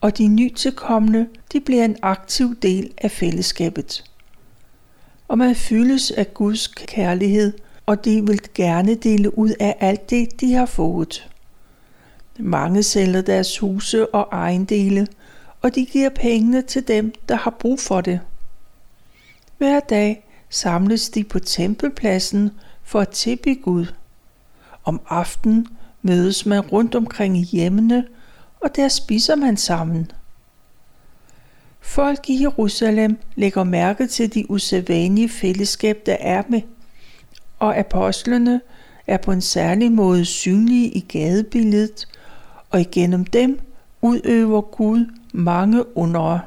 og 0.02 0.18
de 0.18 0.28
nytilkommende, 0.28 1.28
de 1.54 1.60
bliver 1.60 1.86
en 1.86 1.98
aktiv 2.02 2.56
del 2.56 2.92
af 2.98 3.12
fællesskabet. 3.12 4.04
Og 5.28 5.38
man 5.38 5.56
fyldes 5.56 6.12
af 6.12 6.34
Guds 6.34 6.68
kærlighed, 6.68 7.54
og 7.86 8.06
de 8.06 8.26
vil 8.28 8.40
gerne 8.54 8.96
dele 8.96 9.38
ud 9.38 9.50
af 9.60 9.76
alt 9.80 10.10
det, 10.10 10.42
de 10.42 10.54
har 10.54 10.66
fået. 10.66 11.30
Mange 12.40 12.84
sælger 12.84 13.22
deres 13.22 13.60
huse 13.60 14.16
og 14.16 14.28
ejendele, 14.32 15.08
og 15.62 15.76
de 15.76 15.86
giver 15.86 16.10
pengene 16.10 16.62
til 16.62 16.88
dem, 16.88 17.14
der 17.30 17.36
har 17.36 17.56
brug 17.60 17.80
for 17.80 18.02
det. 18.02 18.20
Hver 19.58 19.80
dag 19.80 20.28
samles 20.50 21.10
de 21.10 21.24
på 21.24 21.40
tempelpladsen 21.40 22.52
for 22.84 23.00
at 23.00 23.10
tilbe 23.10 23.56
Gud. 23.56 23.86
Om 24.84 25.02
aftenen 25.10 25.68
mødes 26.02 26.46
man 26.46 26.62
rundt 26.62 26.96
omkring 26.96 27.38
i 27.38 27.44
hjemmene, 27.44 28.08
og 28.60 28.76
der 28.76 28.88
spiser 28.88 29.36
man 29.36 29.58
sammen. 29.58 30.12
Folk 31.82 32.30
i 32.30 32.42
Jerusalem 32.42 33.18
lægger 33.36 33.64
mærke 33.64 34.08
til 34.08 34.34
de 34.34 34.52
usædvanlige 34.52 35.30
fællesskab, 35.30 36.02
der 36.06 36.18
er 36.20 36.44
med, 36.50 36.62
og 37.60 37.78
apostlene 37.78 38.62
er 39.08 39.18
på 39.18 39.32
en 39.32 39.42
særlig 39.42 39.92
måde 39.92 40.26
synlige 40.26 40.92
i 40.92 41.00
gadebilledet, 41.00 42.08
og 42.76 42.82
igennem 42.82 43.26
dem 43.26 43.60
udøver 44.02 44.62
Gud 44.62 45.06
mange 45.34 45.98
under. 45.98 46.40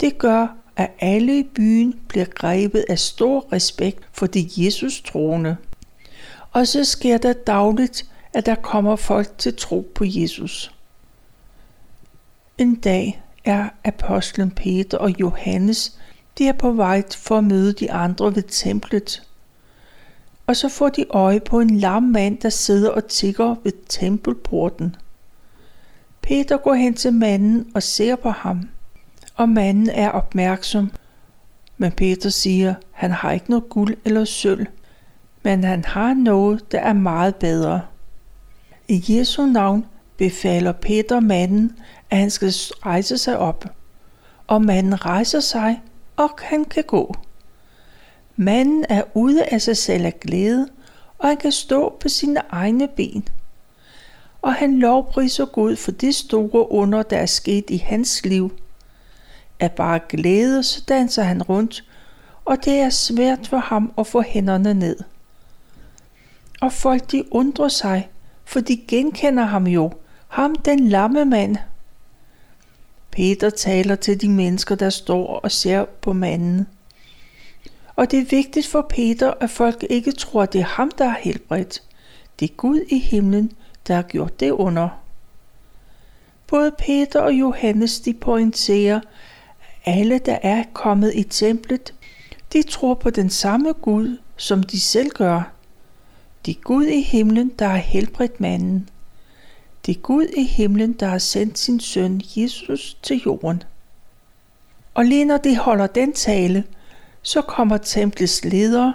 Det 0.00 0.18
gør, 0.18 0.56
at 0.76 0.90
alle 1.00 1.38
i 1.38 1.42
byen 1.42 2.00
bliver 2.08 2.24
grebet 2.24 2.84
af 2.88 2.98
stor 2.98 3.52
respekt 3.52 4.08
for 4.12 4.26
de 4.26 4.50
Jesus 4.56 5.02
troende. 5.02 5.56
Og 6.52 6.66
så 6.66 6.84
sker 6.84 7.18
der 7.18 7.32
dagligt, 7.32 8.10
at 8.32 8.46
der 8.46 8.54
kommer 8.54 8.96
folk 8.96 9.38
til 9.38 9.56
tro 9.56 9.92
på 9.94 10.04
Jesus. 10.06 10.74
En 12.58 12.74
dag 12.74 13.22
er 13.44 13.68
apostlen 13.84 14.50
Peter 14.50 14.98
og 14.98 15.20
Johannes, 15.20 15.98
de 16.38 16.48
er 16.48 16.52
på 16.52 16.72
vej 16.72 17.02
for 17.16 17.38
at 17.38 17.44
møde 17.44 17.72
de 17.72 17.92
andre 17.92 18.34
ved 18.34 18.42
templet. 18.42 19.22
Og 20.46 20.56
så 20.56 20.68
får 20.68 20.88
de 20.88 21.04
øje 21.10 21.40
på 21.40 21.60
en 21.60 21.70
lam 21.70 22.02
mand, 22.02 22.38
der 22.38 22.48
sidder 22.48 22.90
og 22.90 23.06
tigger 23.06 23.54
ved 23.64 23.72
tempelporten. 23.88 24.96
Peter 26.22 26.56
går 26.56 26.74
hen 26.74 26.94
til 26.94 27.12
manden 27.12 27.70
og 27.74 27.82
ser 27.82 28.16
på 28.16 28.30
ham, 28.30 28.68
og 29.34 29.48
manden 29.48 29.88
er 29.88 30.10
opmærksom. 30.10 30.90
Men 31.76 31.92
Peter 31.92 32.28
siger, 32.28 32.74
han 32.90 33.10
har 33.10 33.32
ikke 33.32 33.50
noget 33.50 33.68
guld 33.68 33.96
eller 34.04 34.24
sølv, 34.24 34.66
men 35.42 35.64
han 35.64 35.84
har 35.84 36.14
noget, 36.14 36.72
der 36.72 36.80
er 36.80 36.92
meget 36.92 37.36
bedre. 37.36 37.80
I 38.88 39.04
Jesu 39.08 39.46
navn 39.46 39.86
befaler 40.16 40.72
Peter 40.72 41.20
manden, 41.20 41.76
at 42.10 42.18
han 42.18 42.30
skal 42.30 42.48
rejse 42.86 43.18
sig 43.18 43.38
op. 43.38 43.64
Og 44.46 44.62
manden 44.62 45.04
rejser 45.04 45.40
sig, 45.40 45.80
og 46.16 46.30
han 46.42 46.64
kan 46.64 46.84
gå. 46.84 47.14
Manden 48.36 48.84
er 48.88 49.02
ude 49.14 49.44
af 49.44 49.62
sig 49.62 49.76
selv 49.76 50.06
af 50.06 50.20
glæde, 50.20 50.68
og 51.18 51.28
han 51.28 51.36
kan 51.36 51.52
stå 51.52 51.96
på 52.00 52.08
sine 52.08 52.40
egne 52.50 52.88
ben– 52.88 53.28
og 54.42 54.54
han 54.54 54.78
lovpriser 54.78 55.44
Gud 55.44 55.76
for 55.76 55.90
det 55.90 56.14
store 56.14 56.72
under, 56.72 57.02
der 57.02 57.16
er 57.16 57.26
sket 57.26 57.70
i 57.70 57.76
hans 57.76 58.24
liv. 58.24 58.52
Af 59.60 59.72
bare 59.72 60.00
glæde, 60.08 60.62
så 60.62 60.84
danser 60.88 61.22
han 61.22 61.42
rundt, 61.42 61.84
og 62.44 62.64
det 62.64 62.78
er 62.78 62.90
svært 62.90 63.46
for 63.46 63.58
ham 63.58 63.92
at 63.98 64.06
få 64.06 64.22
hænderne 64.22 64.74
ned. 64.74 64.96
Og 66.60 66.72
folk 66.72 67.12
de 67.12 67.24
undrer 67.34 67.68
sig, 67.68 68.10
for 68.44 68.60
de 68.60 68.76
genkender 68.88 69.44
ham 69.44 69.66
jo, 69.66 69.92
ham 70.28 70.54
den 70.54 70.88
lamme 70.88 71.24
mand. 71.24 71.56
Peter 73.10 73.50
taler 73.50 73.94
til 73.94 74.20
de 74.20 74.28
mennesker, 74.28 74.74
der 74.74 74.90
står 74.90 75.26
og 75.26 75.50
ser 75.50 75.84
på 75.84 76.12
manden. 76.12 76.66
Og 77.96 78.10
det 78.10 78.18
er 78.18 78.24
vigtigt 78.24 78.66
for 78.66 78.86
Peter, 78.88 79.32
at 79.40 79.50
folk 79.50 79.86
ikke 79.90 80.12
tror, 80.12 80.42
at 80.42 80.52
det 80.52 80.60
er 80.60 80.64
ham, 80.64 80.90
der 80.98 81.04
er 81.04 81.14
helbredt. 81.20 81.82
Det 82.40 82.50
er 82.50 82.54
Gud 82.54 82.80
i 82.88 82.98
himlen, 82.98 83.52
der 83.86 83.94
har 83.94 84.02
gjort 84.02 84.40
det 84.40 84.50
under. 84.50 84.88
Både 86.46 86.72
Peter 86.78 87.20
og 87.20 87.32
Johannes 87.32 88.00
de 88.00 88.14
pointerer, 88.14 89.00
at 89.84 89.98
alle, 89.98 90.18
der 90.18 90.38
er 90.42 90.64
kommet 90.72 91.12
i 91.14 91.22
templet, 91.22 91.94
de 92.52 92.62
tror 92.62 92.94
på 92.94 93.10
den 93.10 93.30
samme 93.30 93.72
Gud, 93.72 94.18
som 94.36 94.62
de 94.62 94.80
selv 94.80 95.10
gør. 95.10 95.52
Det 96.46 96.56
er 96.56 96.60
Gud 96.60 96.84
i 96.84 97.02
himlen, 97.02 97.48
der 97.58 97.66
har 97.66 97.76
helbredt 97.76 98.40
manden. 98.40 98.88
Det 99.86 99.96
er 99.96 100.00
Gud 100.00 100.26
i 100.36 100.44
himlen, 100.44 100.92
der 100.92 101.06
har 101.06 101.18
sendt 101.18 101.58
sin 101.58 101.80
søn 101.80 102.22
Jesus 102.36 102.98
til 103.02 103.22
jorden. 103.26 103.62
Og 104.94 105.04
lige 105.04 105.24
når 105.24 105.36
de 105.36 105.58
holder 105.58 105.86
den 105.86 106.12
tale, 106.12 106.64
så 107.22 107.42
kommer 107.42 107.76
templets 107.76 108.44
ledere, 108.44 108.94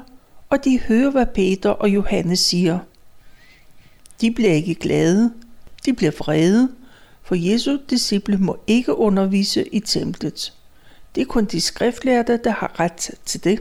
og 0.50 0.64
de 0.64 0.80
hører, 0.80 1.12
hvad 1.12 1.26
Peter 1.26 1.70
og 1.70 1.90
Johannes 1.90 2.40
siger. 2.40 2.80
De 4.22 4.32
bliver 4.32 4.52
ikke 4.52 4.76
glade, 4.76 5.34
de 5.86 5.94
bliver 5.94 6.12
vrede, 6.20 6.70
for 7.24 7.36
Jesu 7.36 7.78
disciple 7.90 8.38
må 8.38 8.58
ikke 8.68 8.98
undervise 8.98 9.68
i 9.68 9.80
templet. 9.80 10.54
Det 11.16 11.22
er 11.22 11.26
kun 11.26 11.46
de 11.46 11.62
skriftlærte, 11.62 12.40
der 12.44 12.52
har 12.52 12.80
ret 12.80 13.12
til 13.26 13.44
det. 13.44 13.60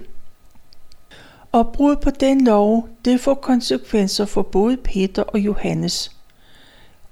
Og 1.53 1.73
brud 1.73 1.97
på 1.97 2.11
den 2.11 2.45
lov, 2.45 2.89
det 3.05 3.21
får 3.21 3.35
konsekvenser 3.35 4.25
for 4.25 4.43
både 4.43 4.77
Peter 4.77 5.23
og 5.23 5.39
Johannes. 5.39 6.17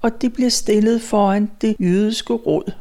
Og 0.01 0.21
de 0.21 0.29
bliver 0.29 0.49
stillet 0.49 1.01
foran 1.01 1.51
det 1.61 1.75
jødiske 1.79 2.33
råd. 2.33 2.71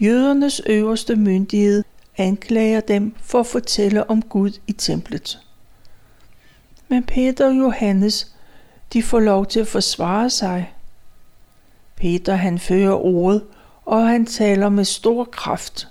Jødernes 0.00 0.62
øverste 0.66 1.16
myndighed 1.16 1.84
anklager 2.16 2.80
dem 2.80 3.14
for 3.20 3.40
at 3.40 3.46
fortælle 3.46 4.10
om 4.10 4.22
Gud 4.22 4.50
i 4.66 4.72
templet. 4.72 5.38
Men 6.88 7.02
Peter 7.02 7.46
og 7.46 7.58
Johannes, 7.58 8.33
de 8.94 9.02
får 9.02 9.20
lov 9.20 9.46
til 9.46 9.60
at 9.60 9.66
forsvare 9.66 10.30
sig. 10.30 10.72
Peter 11.96 12.34
han 12.34 12.58
fører 12.58 13.04
ordet, 13.04 13.42
og 13.84 14.08
han 14.08 14.26
taler 14.26 14.68
med 14.68 14.84
stor 14.84 15.24
kraft. 15.24 15.88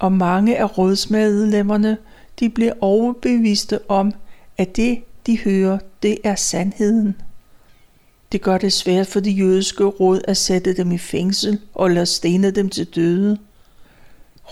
Og 0.00 0.12
mange 0.12 0.58
af 0.58 0.78
rådsmedlemmerne, 0.78 1.98
de 2.40 2.50
bliver 2.50 2.72
overbeviste 2.80 3.90
om, 3.90 4.12
at 4.58 4.76
det, 4.76 5.02
de 5.26 5.38
hører, 5.38 5.78
det 6.02 6.18
er 6.24 6.34
sandheden. 6.34 7.16
Det 8.32 8.42
gør 8.42 8.58
det 8.58 8.72
svært 8.72 9.06
for 9.06 9.20
de 9.20 9.30
jødiske 9.30 9.84
råd 9.84 10.20
at 10.24 10.36
sætte 10.36 10.76
dem 10.76 10.92
i 10.92 10.98
fængsel 10.98 11.60
og 11.74 11.90
lade 11.90 12.06
stene 12.06 12.50
dem 12.50 12.68
til 12.70 12.86
døde. 12.86 13.38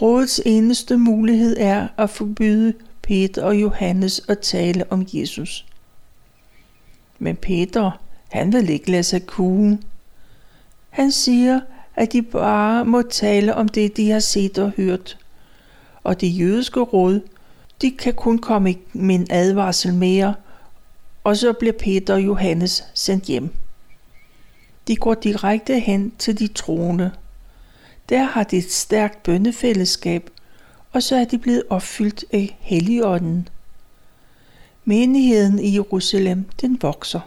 Rådets 0.00 0.40
eneste 0.46 0.96
mulighed 0.96 1.56
er 1.58 1.88
at 1.98 2.10
forbyde 2.10 2.72
Peter 3.02 3.42
og 3.42 3.56
Johannes 3.56 4.22
at 4.28 4.38
tale 4.38 4.92
om 4.92 5.06
Jesus. 5.12 5.66
Men 7.18 7.36
Peter, 7.36 8.00
han 8.28 8.52
vil 8.52 8.70
ikke 8.70 8.90
lade 8.90 9.02
sig 9.02 9.26
kue. 9.26 9.78
Han 10.90 11.12
siger, 11.12 11.60
at 11.96 12.12
de 12.12 12.22
bare 12.22 12.84
må 12.84 13.02
tale 13.02 13.54
om 13.54 13.68
det, 13.68 13.96
de 13.96 14.10
har 14.10 14.20
set 14.20 14.58
og 14.58 14.72
hørt. 14.76 15.18
Og 16.02 16.20
det 16.20 16.38
jødiske 16.38 16.80
råd, 16.80 17.20
de 17.82 17.90
kan 17.90 18.14
kun 18.14 18.38
komme 18.38 18.74
med 18.92 19.14
en 19.14 19.26
advarsel 19.30 19.94
mere, 19.94 20.34
og 21.24 21.36
så 21.36 21.52
bliver 21.52 21.72
Peter 21.72 22.14
og 22.14 22.24
Johannes 22.24 22.84
sendt 22.94 23.24
hjem. 23.24 23.54
De 24.88 24.96
går 24.96 25.14
direkte 25.14 25.78
hen 25.78 26.12
til 26.18 26.38
de 26.38 26.46
troende. 26.46 27.10
Der 28.08 28.22
har 28.22 28.42
de 28.42 28.56
et 28.56 28.72
stærkt 28.72 29.22
bønnefællesskab, 29.22 30.30
og 30.92 31.02
så 31.02 31.16
er 31.16 31.24
de 31.24 31.38
blevet 31.38 31.62
opfyldt 31.70 32.24
af 32.32 32.56
Helligånden. 32.60 33.48
Menigheden 34.84 35.58
i 35.58 35.74
Jerusalem, 35.74 36.44
den 36.60 36.78
vokser. 36.82 37.20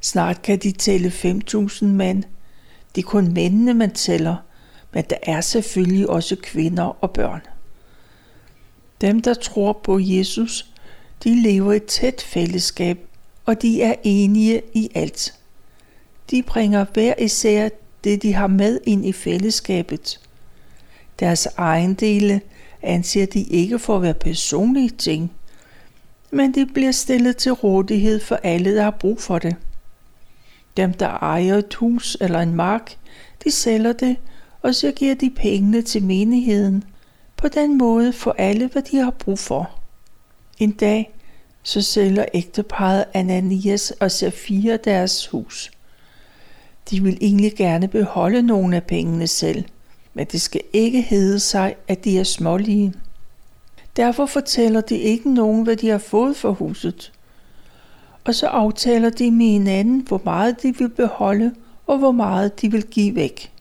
Snart 0.00 0.42
kan 0.42 0.58
de 0.58 0.72
tælle 0.72 1.08
5.000 1.08 1.84
mand. 1.84 2.22
Det 2.94 3.02
er 3.02 3.06
kun 3.06 3.32
mændene, 3.32 3.74
man 3.74 3.90
tæller, 3.90 4.36
men 4.92 5.04
der 5.10 5.16
er 5.22 5.40
selvfølgelig 5.40 6.10
også 6.10 6.36
kvinder 6.42 6.84
og 6.84 7.10
børn. 7.10 7.40
Dem, 9.00 9.22
der 9.22 9.34
tror 9.34 9.72
på 9.72 9.98
Jesus, 9.98 10.66
de 11.24 11.42
lever 11.42 11.72
i 11.72 11.80
tæt 11.80 12.22
fællesskab, 12.22 12.98
og 13.46 13.62
de 13.62 13.82
er 13.82 13.94
enige 14.02 14.62
i 14.74 14.88
alt. 14.94 15.34
De 16.30 16.42
bringer 16.42 16.86
hver 16.94 17.14
især 17.18 17.68
det, 18.04 18.22
de 18.22 18.32
har 18.32 18.46
med 18.46 18.80
ind 18.84 19.06
i 19.06 19.12
fællesskabet. 19.12 20.20
Deres 21.20 21.48
ejendele 21.58 22.40
anser 22.82 23.26
de 23.26 23.42
ikke 23.42 23.78
for 23.78 23.96
at 23.96 24.02
være 24.02 24.14
personlige 24.14 24.90
ting, 24.90 25.32
men 26.32 26.54
det 26.54 26.74
bliver 26.74 26.92
stillet 26.92 27.36
til 27.36 27.52
rådighed 27.52 28.20
for 28.20 28.36
alle, 28.42 28.76
der 28.76 28.82
har 28.82 28.90
brug 28.90 29.20
for 29.20 29.38
det. 29.38 29.56
Dem, 30.76 30.92
der 30.92 31.08
ejer 31.08 31.56
et 31.56 31.74
hus 31.74 32.16
eller 32.20 32.38
en 32.38 32.54
mark, 32.54 32.96
de 33.44 33.50
sælger 33.50 33.92
det, 33.92 34.16
og 34.62 34.74
så 34.74 34.92
giver 34.92 35.14
de 35.14 35.30
pengene 35.30 35.82
til 35.82 36.02
menigheden. 36.02 36.84
På 37.36 37.48
den 37.48 37.78
måde 37.78 38.12
får 38.12 38.34
alle, 38.38 38.66
hvad 38.66 38.82
de 38.82 38.96
har 38.96 39.10
brug 39.10 39.38
for. 39.38 39.70
En 40.58 40.70
dag, 40.70 41.14
så 41.62 41.82
sælger 41.82 42.24
ægteparet 42.34 43.04
Ananias 43.14 43.90
og 43.90 44.10
Safira 44.10 44.76
deres 44.76 45.26
hus. 45.26 45.70
De 46.90 47.02
vil 47.02 47.18
egentlig 47.20 47.52
gerne 47.56 47.88
beholde 47.88 48.42
nogle 48.42 48.76
af 48.76 48.84
pengene 48.84 49.26
selv, 49.26 49.64
men 50.14 50.26
det 50.32 50.40
skal 50.40 50.60
ikke 50.72 51.02
hede 51.02 51.40
sig, 51.40 51.74
at 51.88 52.04
de 52.04 52.18
er 52.18 52.24
smålige. 52.24 52.94
Derfor 53.96 54.26
fortæller 54.26 54.80
de 54.80 54.96
ikke 54.96 55.34
nogen, 55.34 55.62
hvad 55.62 55.76
de 55.76 55.88
har 55.88 55.98
fået 55.98 56.36
for 56.36 56.52
huset. 56.52 57.12
Og 58.24 58.34
så 58.34 58.46
aftaler 58.46 59.10
de 59.10 59.30
med 59.30 59.46
hinanden, 59.46 60.00
hvor 60.08 60.20
meget 60.24 60.62
de 60.62 60.74
vil 60.78 60.88
beholde, 60.88 61.54
og 61.86 61.98
hvor 61.98 62.12
meget 62.12 62.60
de 62.62 62.70
vil 62.70 62.86
give 62.86 63.14
væk. 63.14 63.52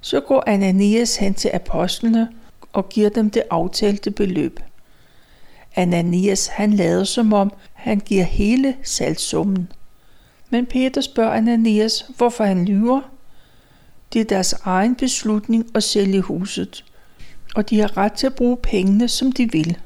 Så 0.00 0.20
går 0.20 0.44
Ananias 0.46 1.16
hen 1.16 1.34
til 1.34 1.50
apostlene 1.54 2.28
og 2.72 2.88
giver 2.88 3.08
dem 3.08 3.30
det 3.30 3.42
aftalte 3.50 4.10
beløb. 4.10 4.60
Ananias 5.76 6.46
han 6.46 6.72
lader 6.72 7.04
som 7.04 7.32
om, 7.32 7.52
han 7.72 8.00
giver 8.00 8.24
hele 8.24 8.76
salgsummen. 8.82 9.72
Men 10.50 10.66
Peter 10.66 11.00
spørger 11.00 11.32
Ananias, 11.32 12.06
hvorfor 12.16 12.44
han 12.44 12.64
lyver. 12.64 13.00
Det 14.12 14.20
er 14.20 14.24
deres 14.24 14.52
egen 14.52 14.94
beslutning 14.94 15.66
at 15.74 15.82
sælge 15.82 16.20
huset, 16.20 16.84
og 17.54 17.70
de 17.70 17.80
har 17.80 17.96
ret 17.96 18.12
til 18.12 18.26
at 18.26 18.34
bruge 18.34 18.56
pengene, 18.56 19.08
som 19.08 19.32
de 19.32 19.52
vil. 19.52 19.78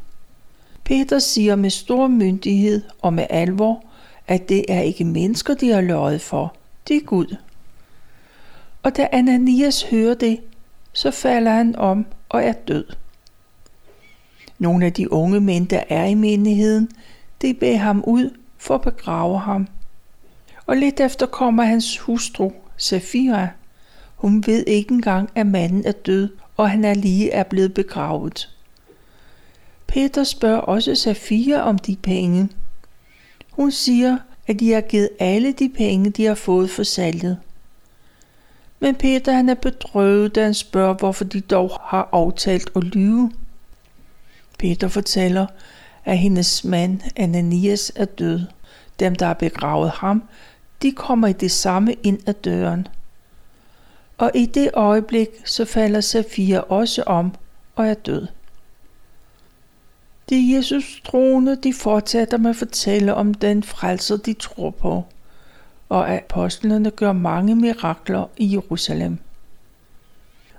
Peter 0.84 1.18
siger 1.18 1.56
med 1.56 1.70
stor 1.70 2.08
myndighed 2.08 2.82
og 3.02 3.12
med 3.12 3.26
alvor, 3.30 3.84
at 4.26 4.48
det 4.48 4.64
er 4.68 4.80
ikke 4.80 5.04
mennesker, 5.04 5.54
de 5.54 5.70
har 5.70 5.80
løjet 5.80 6.20
for. 6.20 6.56
Det 6.88 6.96
er 6.96 7.00
Gud. 7.00 7.36
Og 8.82 8.96
da 8.96 9.08
Ananias 9.12 9.82
hører 9.82 10.14
det, 10.14 10.40
så 10.92 11.10
falder 11.10 11.52
han 11.52 11.76
om 11.76 12.06
og 12.28 12.42
er 12.42 12.52
død. 12.52 12.84
Nogle 14.58 14.86
af 14.86 14.92
de 14.92 15.12
unge 15.12 15.40
mænd, 15.40 15.68
der 15.68 15.82
er 15.88 16.04
i 16.04 16.14
menigheden, 16.14 16.90
de 17.42 17.54
beder 17.54 17.76
ham 17.76 18.04
ud 18.06 18.30
for 18.58 18.74
at 18.74 18.82
begrave 18.82 19.38
ham. 19.38 19.68
Og 20.66 20.76
lidt 20.76 21.00
efter 21.00 21.26
kommer 21.26 21.62
hans 21.62 21.98
hustru, 21.98 22.52
Safira. 22.76 23.48
Hun 24.16 24.44
ved 24.46 24.64
ikke 24.66 24.94
engang, 24.94 25.30
at 25.34 25.46
manden 25.46 25.86
er 25.86 25.92
død, 25.92 26.28
og 26.56 26.70
han 26.70 26.84
er 26.84 26.94
lige 26.94 27.30
er 27.30 27.42
blevet 27.42 27.74
begravet. 27.74 28.50
Peter 29.86 30.24
spørger 30.24 30.58
også 30.58 30.94
Safira 30.94 31.60
om 31.60 31.78
de 31.78 31.96
penge. 31.96 32.48
Hun 33.50 33.72
siger, 33.72 34.18
at 34.46 34.60
de 34.60 34.72
har 34.72 34.80
givet 34.80 35.08
alle 35.18 35.52
de 35.52 35.68
penge, 35.76 36.10
de 36.10 36.24
har 36.24 36.34
fået 36.34 36.70
for 36.70 36.82
salget. 36.82 37.38
Men 38.80 38.94
Peter 38.94 39.32
han 39.32 39.48
er 39.48 39.54
bedrøvet, 39.54 40.34
da 40.34 40.44
han 40.44 40.54
spørger, 40.54 40.94
hvorfor 40.94 41.24
de 41.24 41.40
dog 41.40 41.80
har 41.82 42.08
aftalt 42.12 42.70
at 42.76 42.84
lyve. 42.84 43.32
Peter 44.58 44.88
fortæller, 44.88 45.46
at 46.04 46.18
hendes 46.18 46.64
mand 46.64 47.00
Ananias 47.16 47.92
er 47.96 48.04
død. 48.04 48.40
Dem, 49.00 49.14
der 49.14 49.26
har 49.26 49.34
begravet 49.34 49.90
ham, 49.90 50.22
de 50.82 50.92
kommer 50.92 51.28
i 51.28 51.32
det 51.32 51.50
samme 51.50 51.94
ind 52.02 52.18
ad 52.26 52.34
døren. 52.34 52.88
Og 54.18 54.30
i 54.34 54.46
det 54.46 54.70
øjeblik, 54.74 55.28
så 55.44 55.64
falder 55.64 56.00
Safira 56.00 56.60
også 56.60 57.02
om 57.02 57.34
og 57.74 57.86
er 57.86 57.94
død. 57.94 58.26
De 60.30 60.54
Jesus 60.56 61.02
troende, 61.04 61.56
de 61.56 61.74
fortsætter 61.74 62.38
med 62.38 62.50
at 62.50 62.56
fortælle 62.56 63.14
om 63.14 63.34
den 63.34 63.62
frelser, 63.62 64.16
de 64.16 64.32
tror 64.32 64.70
på, 64.70 65.04
og 65.88 66.10
apostlene 66.10 66.90
gør 66.90 67.12
mange 67.12 67.56
mirakler 67.56 68.30
i 68.36 68.52
Jerusalem. 68.52 69.18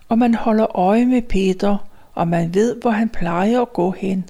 Og 0.10 0.18
man 0.18 0.36
holder 0.36 0.76
øje 0.76 1.06
med 1.06 1.22
Peter, 1.22 1.78
og 2.13 2.28
man 2.28 2.54
ved, 2.54 2.76
hvor 2.82 2.91
han 2.91 3.10
plejer 3.10 3.62
at 3.62 3.74
gå 3.74 3.91
hen. 3.91 4.26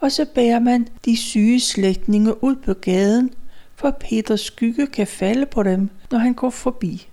Og 0.00 0.12
så 0.12 0.24
bærer 0.34 0.58
man 0.58 0.88
de 1.04 1.16
syge 1.16 1.60
slægtninge 1.60 2.44
ud 2.44 2.56
på 2.56 2.74
gaden, 2.74 3.30
for 3.76 3.90
Peters 3.90 4.40
skygge 4.40 4.86
kan 4.86 5.06
falde 5.06 5.46
på 5.46 5.62
dem, 5.62 5.90
når 6.10 6.18
han 6.18 6.34
går 6.34 6.50
forbi. 6.50 7.08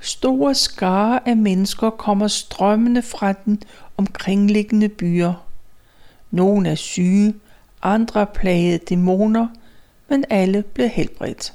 Store 0.00 0.54
skare 0.54 1.28
af 1.28 1.36
mennesker 1.36 1.90
kommer 1.90 2.28
strømmende 2.28 3.02
fra 3.02 3.32
den 3.32 3.62
omkringliggende 3.96 4.88
byer. 4.88 5.46
Nogle 6.30 6.68
er 6.68 6.74
syge, 6.74 7.34
andre 7.82 8.26
plagede 8.26 8.78
dæmoner, 8.78 9.48
men 10.08 10.24
alle 10.30 10.62
blev 10.62 10.88
helbredt. 10.88 11.54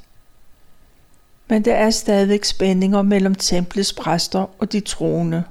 Men 1.47 1.65
der 1.65 1.75
er 1.75 1.89
stadig 1.89 2.45
spændinger 2.45 3.01
mellem 3.01 3.35
templets 3.35 3.93
præster 3.93 4.45
og 4.59 4.71
de 4.71 4.79
troende. 4.79 5.43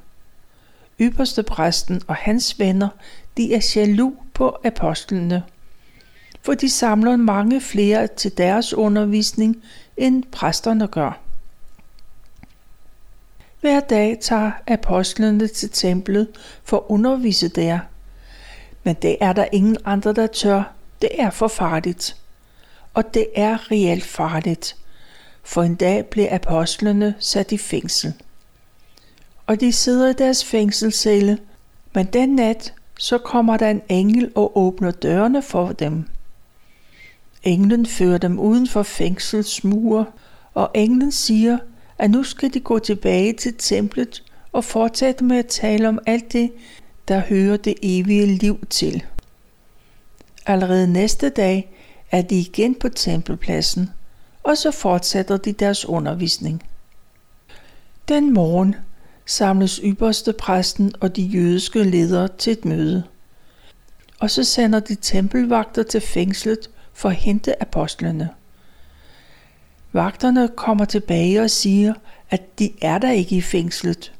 Ypperste 1.01 1.43
præsten 1.43 2.03
og 2.07 2.15
hans 2.15 2.59
venner, 2.59 2.89
de 3.37 3.55
er 3.55 3.73
jaloux 3.77 4.15
på 4.35 4.57
apostlene. 4.65 5.43
for 6.43 6.55
de 6.55 6.71
samler 6.71 7.17
mange 7.17 7.61
flere 7.61 8.07
til 8.07 8.39
deres 8.39 8.75
undervisning, 8.75 9.63
end 9.97 10.25
præsterne 10.33 10.87
gør. 10.87 11.30
Hver 13.61 13.81
dag 13.81 14.19
tager 14.21 14.51
apostlene 14.67 15.49
til 15.49 15.71
templet 15.71 16.29
for 16.65 16.77
at 16.77 16.83
undervise 16.89 17.49
der. 17.49 17.79
Men 18.85 18.97
det 19.03 19.17
er 19.21 19.33
der 19.33 19.47
ingen 19.53 19.77
andre, 19.85 20.13
der 20.13 20.27
tør. 20.27 20.73
Det 21.03 21.11
er 21.19 21.31
for 21.31 21.49
farligt. 21.49 22.17
Og 22.95 23.15
det 23.15 23.27
er 23.37 23.71
reelt 23.71 24.05
farligt. 24.05 24.77
For 25.43 25.63
en 25.63 25.75
dag 25.75 26.07
blev 26.07 26.27
apostlene 26.31 27.15
sat 27.19 27.53
i 27.53 27.59
fængsel. 27.59 28.13
Og 29.47 29.61
de 29.61 29.73
sidder 29.73 30.09
i 30.09 30.13
deres 30.13 30.45
fængselscelle, 30.45 31.39
men 31.95 32.07
den 32.07 32.29
nat 32.29 32.75
så 32.99 33.19
kommer 33.19 33.57
der 33.57 33.71
en 33.71 33.83
engel 33.89 34.33
og 34.35 34.59
åbner 34.59 34.91
dørene 34.91 35.43
for 35.43 35.73
dem. 35.73 36.05
Englen 37.43 37.87
fører 37.87 38.19
dem 38.19 38.39
uden 38.39 38.69
for 38.69 38.83
fængselsmure, 38.83 40.07
og 40.55 40.71
englen 40.75 41.13
siger, 41.13 41.59
at 42.01 42.11
nu 42.11 42.23
skal 42.23 42.55
de 42.55 42.61
gå 42.61 42.79
tilbage 42.79 43.33
til 43.33 43.55
templet 43.59 44.23
og 44.53 44.65
fortsætte 44.65 45.25
med 45.25 45.37
at 45.37 45.47
tale 45.47 45.89
om 45.89 45.99
alt 46.07 46.33
det, 46.33 46.53
der 47.09 47.19
hører 47.19 47.57
det 47.57 47.75
evige 47.83 48.27
liv 48.27 48.67
til. 48.71 49.05
Allerede 50.47 50.93
næste 50.93 51.29
dag 51.29 51.73
er 52.11 52.23
de 52.23 52.39
igen 52.39 52.75
på 52.75 52.89
tempelpladsen, 52.89 53.91
og 54.43 54.57
så 54.59 54.71
fortsætter 54.71 55.37
de 55.37 55.53
deres 55.53 55.85
undervisning. 55.85 56.63
Den 58.09 58.35
morgen 58.35 58.75
samles 59.27 59.81
ypperste 59.85 60.33
præsten 60.33 60.93
og 61.01 61.17
de 61.17 61.23
jødiske 61.23 61.83
ledere 61.83 62.29
til 62.39 62.53
et 62.53 62.65
møde. 62.65 63.03
Og 64.21 64.31
så 64.31 64.45
sender 64.45 64.81
de 64.81 64.95
tempelvagter 64.95 65.83
til 65.83 66.01
fængslet 66.01 66.71
for 66.93 67.09
at 67.09 67.15
hente 67.15 67.63
apostlene. 67.63 68.29
Vagterne 69.93 70.49
kommer 70.49 70.85
tilbage 70.85 71.43
og 71.43 71.51
siger, 71.51 71.95
at 72.31 72.59
de 72.59 72.71
er 72.83 72.99
der 72.99 73.11
ikke 73.11 73.37
i 73.37 73.41
fængslet. 73.41 74.13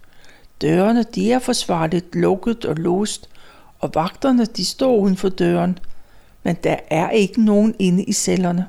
Dørene 0.63 1.03
de 1.03 1.33
er 1.33 1.39
forsvarligt 1.39 2.15
lukket 2.15 2.65
og 2.65 2.77
låst, 2.77 3.29
og 3.79 3.91
vagterne 3.95 4.45
de 4.45 4.65
står 4.65 4.97
uden 4.97 5.17
for 5.17 5.29
døren, 5.29 5.79
men 6.43 6.57
der 6.65 6.77
er 6.91 7.11
ikke 7.11 7.45
nogen 7.45 7.75
inde 7.79 8.05
i 8.05 8.13
cellerne. 8.13 8.67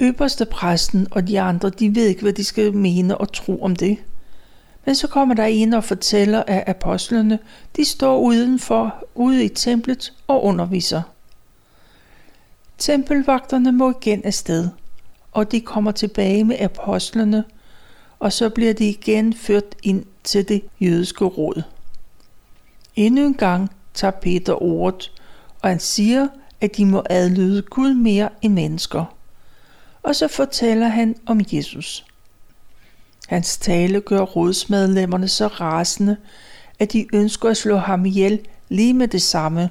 Øverste 0.00 0.44
præsten 0.44 1.08
og 1.10 1.28
de 1.28 1.40
andre, 1.40 1.70
de 1.70 1.94
ved 1.94 2.06
ikke, 2.06 2.22
hvad 2.22 2.32
de 2.32 2.44
skal 2.44 2.74
mene 2.74 3.18
og 3.18 3.32
tro 3.32 3.62
om 3.62 3.76
det. 3.76 3.98
Men 4.84 4.94
så 4.94 5.08
kommer 5.08 5.34
der 5.34 5.44
en 5.44 5.74
og 5.74 5.84
fortæller, 5.84 6.42
at 6.46 6.64
apostlene, 6.66 7.38
de 7.76 7.84
står 7.84 8.18
udenfor, 8.18 9.04
ude 9.14 9.44
i 9.44 9.48
templet 9.48 10.12
og 10.28 10.44
underviser. 10.44 11.02
Tempelvagterne 12.78 13.72
må 13.72 13.94
igen 14.00 14.24
afsted, 14.24 14.68
og 15.32 15.52
de 15.52 15.60
kommer 15.60 15.92
tilbage 15.92 16.44
med 16.44 16.60
apostlene, 16.60 17.44
og 18.18 18.32
så 18.32 18.48
bliver 18.48 18.72
de 18.72 18.88
igen 18.88 19.34
ført 19.34 19.74
ind 19.82 20.04
til 20.24 20.48
det 20.48 20.62
jødiske 20.80 21.24
råd. 21.24 21.62
Endnu 22.96 23.26
en 23.26 23.34
gang 23.34 23.70
tager 23.94 24.10
Peter 24.10 24.62
ordet, 24.62 25.12
og 25.62 25.68
han 25.68 25.80
siger, 25.80 26.28
at 26.60 26.76
de 26.76 26.86
må 26.86 27.02
adlyde 27.10 27.62
Gud 27.62 27.94
mere 27.94 28.28
end 28.42 28.54
mennesker. 28.54 29.04
Og 30.02 30.16
så 30.16 30.28
fortæller 30.28 30.88
han 30.88 31.16
om 31.26 31.40
Jesus. 31.52 32.04
Hans 33.28 33.58
tale 33.58 34.00
gør 34.00 34.20
rådsmedlemmerne 34.20 35.28
så 35.28 35.46
rasende, 35.46 36.16
at 36.78 36.92
de 36.92 37.06
ønsker 37.12 37.48
at 37.48 37.56
slå 37.56 37.76
ham 37.76 38.06
ihjel 38.06 38.40
lige 38.68 38.94
med 38.94 39.08
det 39.08 39.22
samme. 39.22 39.70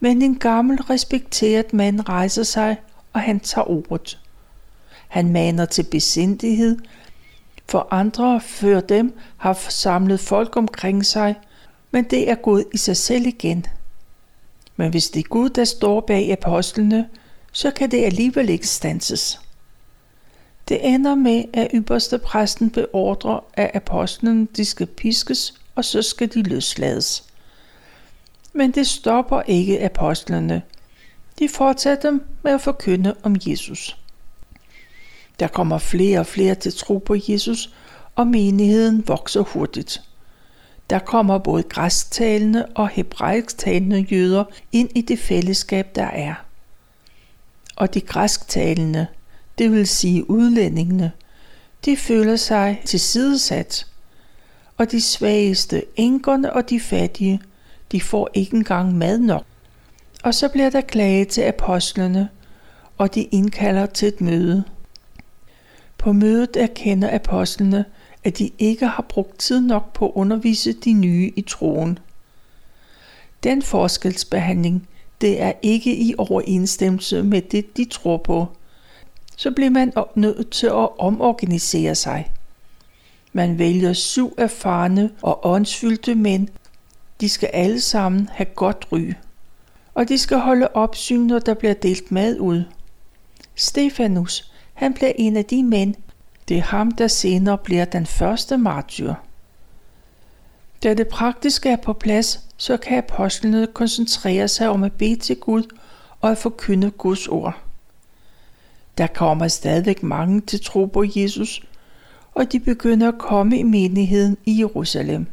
Men 0.00 0.22
en 0.22 0.38
gammel 0.38 0.82
respekteret 0.82 1.72
mand 1.72 2.08
rejser 2.08 2.42
sig, 2.42 2.76
og 3.12 3.20
han 3.20 3.40
tager 3.40 3.70
ordet. 3.70 4.21
Han 5.12 5.32
maner 5.32 5.64
til 5.64 5.82
besindighed, 5.82 6.78
for 7.68 7.88
andre 7.90 8.40
før 8.40 8.80
dem 8.80 9.18
har 9.36 9.52
samlet 9.68 10.20
folk 10.20 10.56
omkring 10.56 11.06
sig, 11.06 11.34
men 11.90 12.04
det 12.04 12.30
er 12.30 12.34
gået 12.34 12.64
i 12.74 12.76
sig 12.76 12.96
selv 12.96 13.26
igen. 13.26 13.66
Men 14.76 14.90
hvis 14.90 15.10
det 15.10 15.20
er 15.20 15.28
Gud, 15.28 15.48
der 15.48 15.64
står 15.64 16.00
bag 16.00 16.32
apostlene, 16.32 17.08
så 17.52 17.70
kan 17.70 17.90
det 17.90 18.04
alligevel 18.04 18.48
ikke 18.48 18.68
stanses. 18.68 19.40
Det 20.68 20.94
ender 20.94 21.14
med, 21.14 21.44
at 21.52 21.68
ypperste 21.74 22.18
præsten 22.18 22.70
beordrer, 22.70 23.44
at 23.54 23.70
apostlene 23.74 24.46
de 24.56 24.64
skal 24.64 24.86
piskes, 24.86 25.54
og 25.74 25.84
så 25.84 26.02
skal 26.02 26.34
de 26.34 26.42
løslades. 26.42 27.24
Men 28.52 28.70
det 28.70 28.86
stopper 28.86 29.42
ikke 29.42 29.84
apostlene. 29.84 30.62
De 31.38 31.48
fortsætter 31.48 32.18
med 32.42 32.52
at 32.52 32.60
forkynde 32.60 33.14
om 33.22 33.36
Jesus. 33.46 34.01
Der 35.42 35.48
kommer 35.48 35.78
flere 35.78 36.20
og 36.20 36.26
flere 36.26 36.54
til 36.54 36.72
tro 36.72 36.98
på 36.98 37.16
Jesus, 37.28 37.74
og 38.16 38.26
menigheden 38.26 39.08
vokser 39.08 39.40
hurtigt. 39.40 40.02
Der 40.90 40.98
kommer 40.98 41.38
både 41.38 41.62
græsktalende 41.62 42.66
og 42.74 42.88
hebraisktalende 42.88 44.00
jøder 44.00 44.44
ind 44.72 44.88
i 44.94 45.00
det 45.00 45.18
fællesskab, 45.18 45.94
der 45.94 46.04
er. 46.04 46.34
Og 47.76 47.94
de 47.94 48.00
græsktalende, 48.00 49.06
det 49.58 49.72
vil 49.72 49.88
sige 49.88 50.30
udlændingene, 50.30 51.12
de 51.84 51.96
føler 51.96 52.36
sig 52.36 52.82
tilsidesat. 52.84 53.86
Og 54.76 54.90
de 54.90 55.00
svageste, 55.00 55.82
enkerne 55.96 56.52
og 56.52 56.70
de 56.70 56.80
fattige, 56.80 57.42
de 57.92 58.00
får 58.00 58.30
ikke 58.34 58.56
engang 58.56 58.98
mad 58.98 59.18
nok. 59.18 59.44
Og 60.24 60.34
så 60.34 60.48
bliver 60.48 60.70
der 60.70 60.80
klage 60.80 61.24
til 61.24 61.42
apostlene, 61.42 62.28
og 62.98 63.14
de 63.14 63.22
indkalder 63.22 63.86
til 63.86 64.08
et 64.08 64.20
møde. 64.20 64.64
På 66.02 66.12
mødet 66.12 66.56
erkender 66.56 67.14
apostlene, 67.14 67.84
at 68.24 68.38
de 68.38 68.50
ikke 68.58 68.86
har 68.86 69.06
brugt 69.08 69.38
tid 69.38 69.60
nok 69.60 69.92
på 69.92 70.06
at 70.06 70.12
undervise 70.14 70.72
de 70.72 70.92
nye 70.92 71.32
i 71.36 71.42
troen. 71.42 71.98
Den 73.42 73.62
forskelsbehandling, 73.62 74.88
det 75.20 75.42
er 75.42 75.52
ikke 75.62 75.96
i 75.96 76.14
overensstemmelse 76.18 77.22
med 77.22 77.42
det, 77.42 77.76
de 77.76 77.84
tror 77.84 78.16
på. 78.16 78.46
Så 79.36 79.50
bliver 79.50 79.70
man 79.70 79.92
nødt 80.14 80.50
til 80.50 80.66
at 80.66 80.98
omorganisere 80.98 81.94
sig. 81.94 82.32
Man 83.32 83.58
vælger 83.58 83.92
syv 83.92 84.34
erfarne 84.38 85.10
og 85.22 85.46
åndsfyldte 85.46 86.14
mænd. 86.14 86.48
De 87.20 87.28
skal 87.28 87.50
alle 87.52 87.80
sammen 87.80 88.28
have 88.32 88.46
godt 88.54 88.86
ry. 88.92 89.12
Og 89.94 90.08
de 90.08 90.18
skal 90.18 90.38
holde 90.38 90.68
opsyn, 90.74 91.20
når 91.20 91.38
der 91.38 91.54
bliver 91.54 91.74
delt 91.74 92.12
mad 92.12 92.38
ud. 92.38 92.62
Stefanus, 93.54 94.51
han 94.74 94.94
bliver 94.94 95.12
en 95.16 95.36
af 95.36 95.44
de 95.44 95.62
mænd, 95.62 95.94
det 96.48 96.56
er 96.56 96.62
ham, 96.62 96.90
der 96.90 97.08
senere 97.08 97.58
bliver 97.58 97.84
den 97.84 98.06
første 98.06 98.58
martyr. 98.58 99.14
Da 100.82 100.94
det 100.94 101.08
praktiske 101.08 101.68
er 101.68 101.76
på 101.76 101.92
plads, 101.92 102.40
så 102.56 102.76
kan 102.76 102.98
apostlene 102.98 103.66
koncentrere 103.66 104.48
sig 104.48 104.68
om 104.68 104.82
at 104.82 104.92
bede 104.92 105.16
til 105.16 105.36
Gud 105.36 105.62
og 106.20 106.30
at 106.30 106.38
forkynde 106.38 106.90
Guds 106.90 107.28
ord. 107.28 107.58
Der 108.98 109.06
kommer 109.06 109.48
stadigvæk 109.48 110.02
mange 110.02 110.40
til 110.40 110.64
tro 110.64 110.86
på 110.86 111.04
Jesus, 111.16 111.62
og 112.34 112.52
de 112.52 112.60
begynder 112.60 113.08
at 113.08 113.18
komme 113.18 113.58
i 113.58 113.62
menigheden 113.62 114.36
i 114.44 114.58
Jerusalem. 114.58 115.26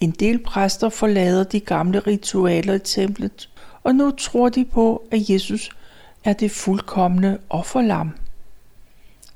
En 0.00 0.10
del 0.10 0.38
præster 0.38 0.88
forlader 0.88 1.44
de 1.44 1.60
gamle 1.60 1.98
ritualer 1.98 2.74
i 2.74 2.78
templet, 2.78 3.48
og 3.82 3.94
nu 3.94 4.10
tror 4.10 4.48
de 4.48 4.64
på, 4.64 5.02
at 5.10 5.30
Jesus 5.30 5.70
er 6.24 6.32
det 6.32 6.50
fuldkommende 6.50 7.38
offerlam. 7.50 8.12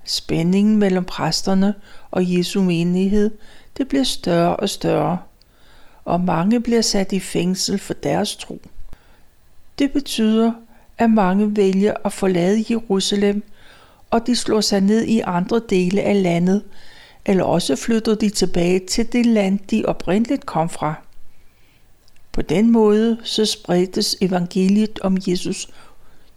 Spændingen 0.04 0.76
mellem 0.76 1.04
præsterne 1.04 1.74
og 2.10 2.36
Jesu 2.36 2.62
menighed, 2.62 3.30
det 3.78 3.88
bliver 3.88 4.04
større 4.04 4.56
og 4.56 4.68
større, 4.68 5.18
og 6.04 6.20
mange 6.20 6.60
bliver 6.60 6.82
sat 6.82 7.12
i 7.12 7.20
fængsel 7.20 7.78
for 7.78 7.94
deres 7.94 8.36
tro. 8.36 8.60
Det 9.78 9.92
betyder, 9.92 10.52
at 10.98 11.10
mange 11.10 11.56
vælger 11.56 11.94
at 12.04 12.12
forlade 12.12 12.64
Jerusalem, 12.70 13.42
og 14.10 14.26
de 14.26 14.36
slår 14.36 14.60
sig 14.60 14.80
ned 14.80 15.04
i 15.04 15.20
andre 15.20 15.60
dele 15.70 16.02
af 16.02 16.22
landet, 16.22 16.62
eller 17.26 17.44
også 17.44 17.76
flytter 17.76 18.14
de 18.14 18.30
tilbage 18.30 18.78
til 18.78 19.12
det 19.12 19.26
land, 19.26 19.58
de 19.70 19.84
oprindeligt 19.86 20.46
kom 20.46 20.68
fra. 20.68 20.94
På 22.32 22.42
den 22.42 22.70
måde 22.70 23.18
så 23.24 23.44
spredtes 23.46 24.16
evangeliet 24.20 24.98
om 25.02 25.18
Jesus. 25.26 25.68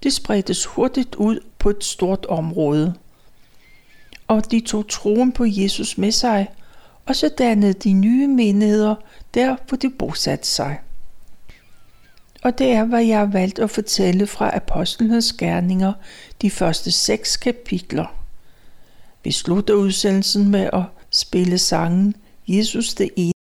Det 0.03 0.13
spredtes 0.13 0.65
hurtigt 0.65 1.15
ud 1.15 1.39
på 1.59 1.69
et 1.69 1.83
stort 1.83 2.25
område 2.25 2.93
og 4.27 4.51
de 4.51 4.59
tog 4.59 4.87
troen 4.89 5.31
på 5.31 5.45
Jesus 5.47 5.97
med 5.97 6.11
sig, 6.11 6.47
og 7.05 7.15
så 7.15 7.29
dannede 7.37 7.73
de 7.73 7.93
nye 7.93 8.27
menigheder 8.27 8.95
der, 9.33 9.55
hvor 9.67 9.77
de 9.77 9.89
bosatte 9.89 10.47
sig. 10.47 10.79
Og 12.43 12.57
det 12.57 12.71
er, 12.71 12.83
hvad 12.83 13.03
jeg 13.03 13.19
har 13.19 13.25
valgt 13.25 13.59
at 13.59 13.69
fortælle 13.69 14.27
fra 14.27 14.55
Apostlenes 14.55 15.33
Gerninger, 15.33 15.93
de 16.41 16.49
første 16.49 16.91
seks 16.91 17.37
kapitler. 17.37 18.25
Vi 19.23 19.31
slutter 19.31 19.73
udsendelsen 19.73 20.49
med 20.51 20.69
at 20.73 20.83
spille 21.09 21.57
sangen 21.57 22.15
Jesus 22.47 22.93
det 22.93 23.09
ene 23.15 23.34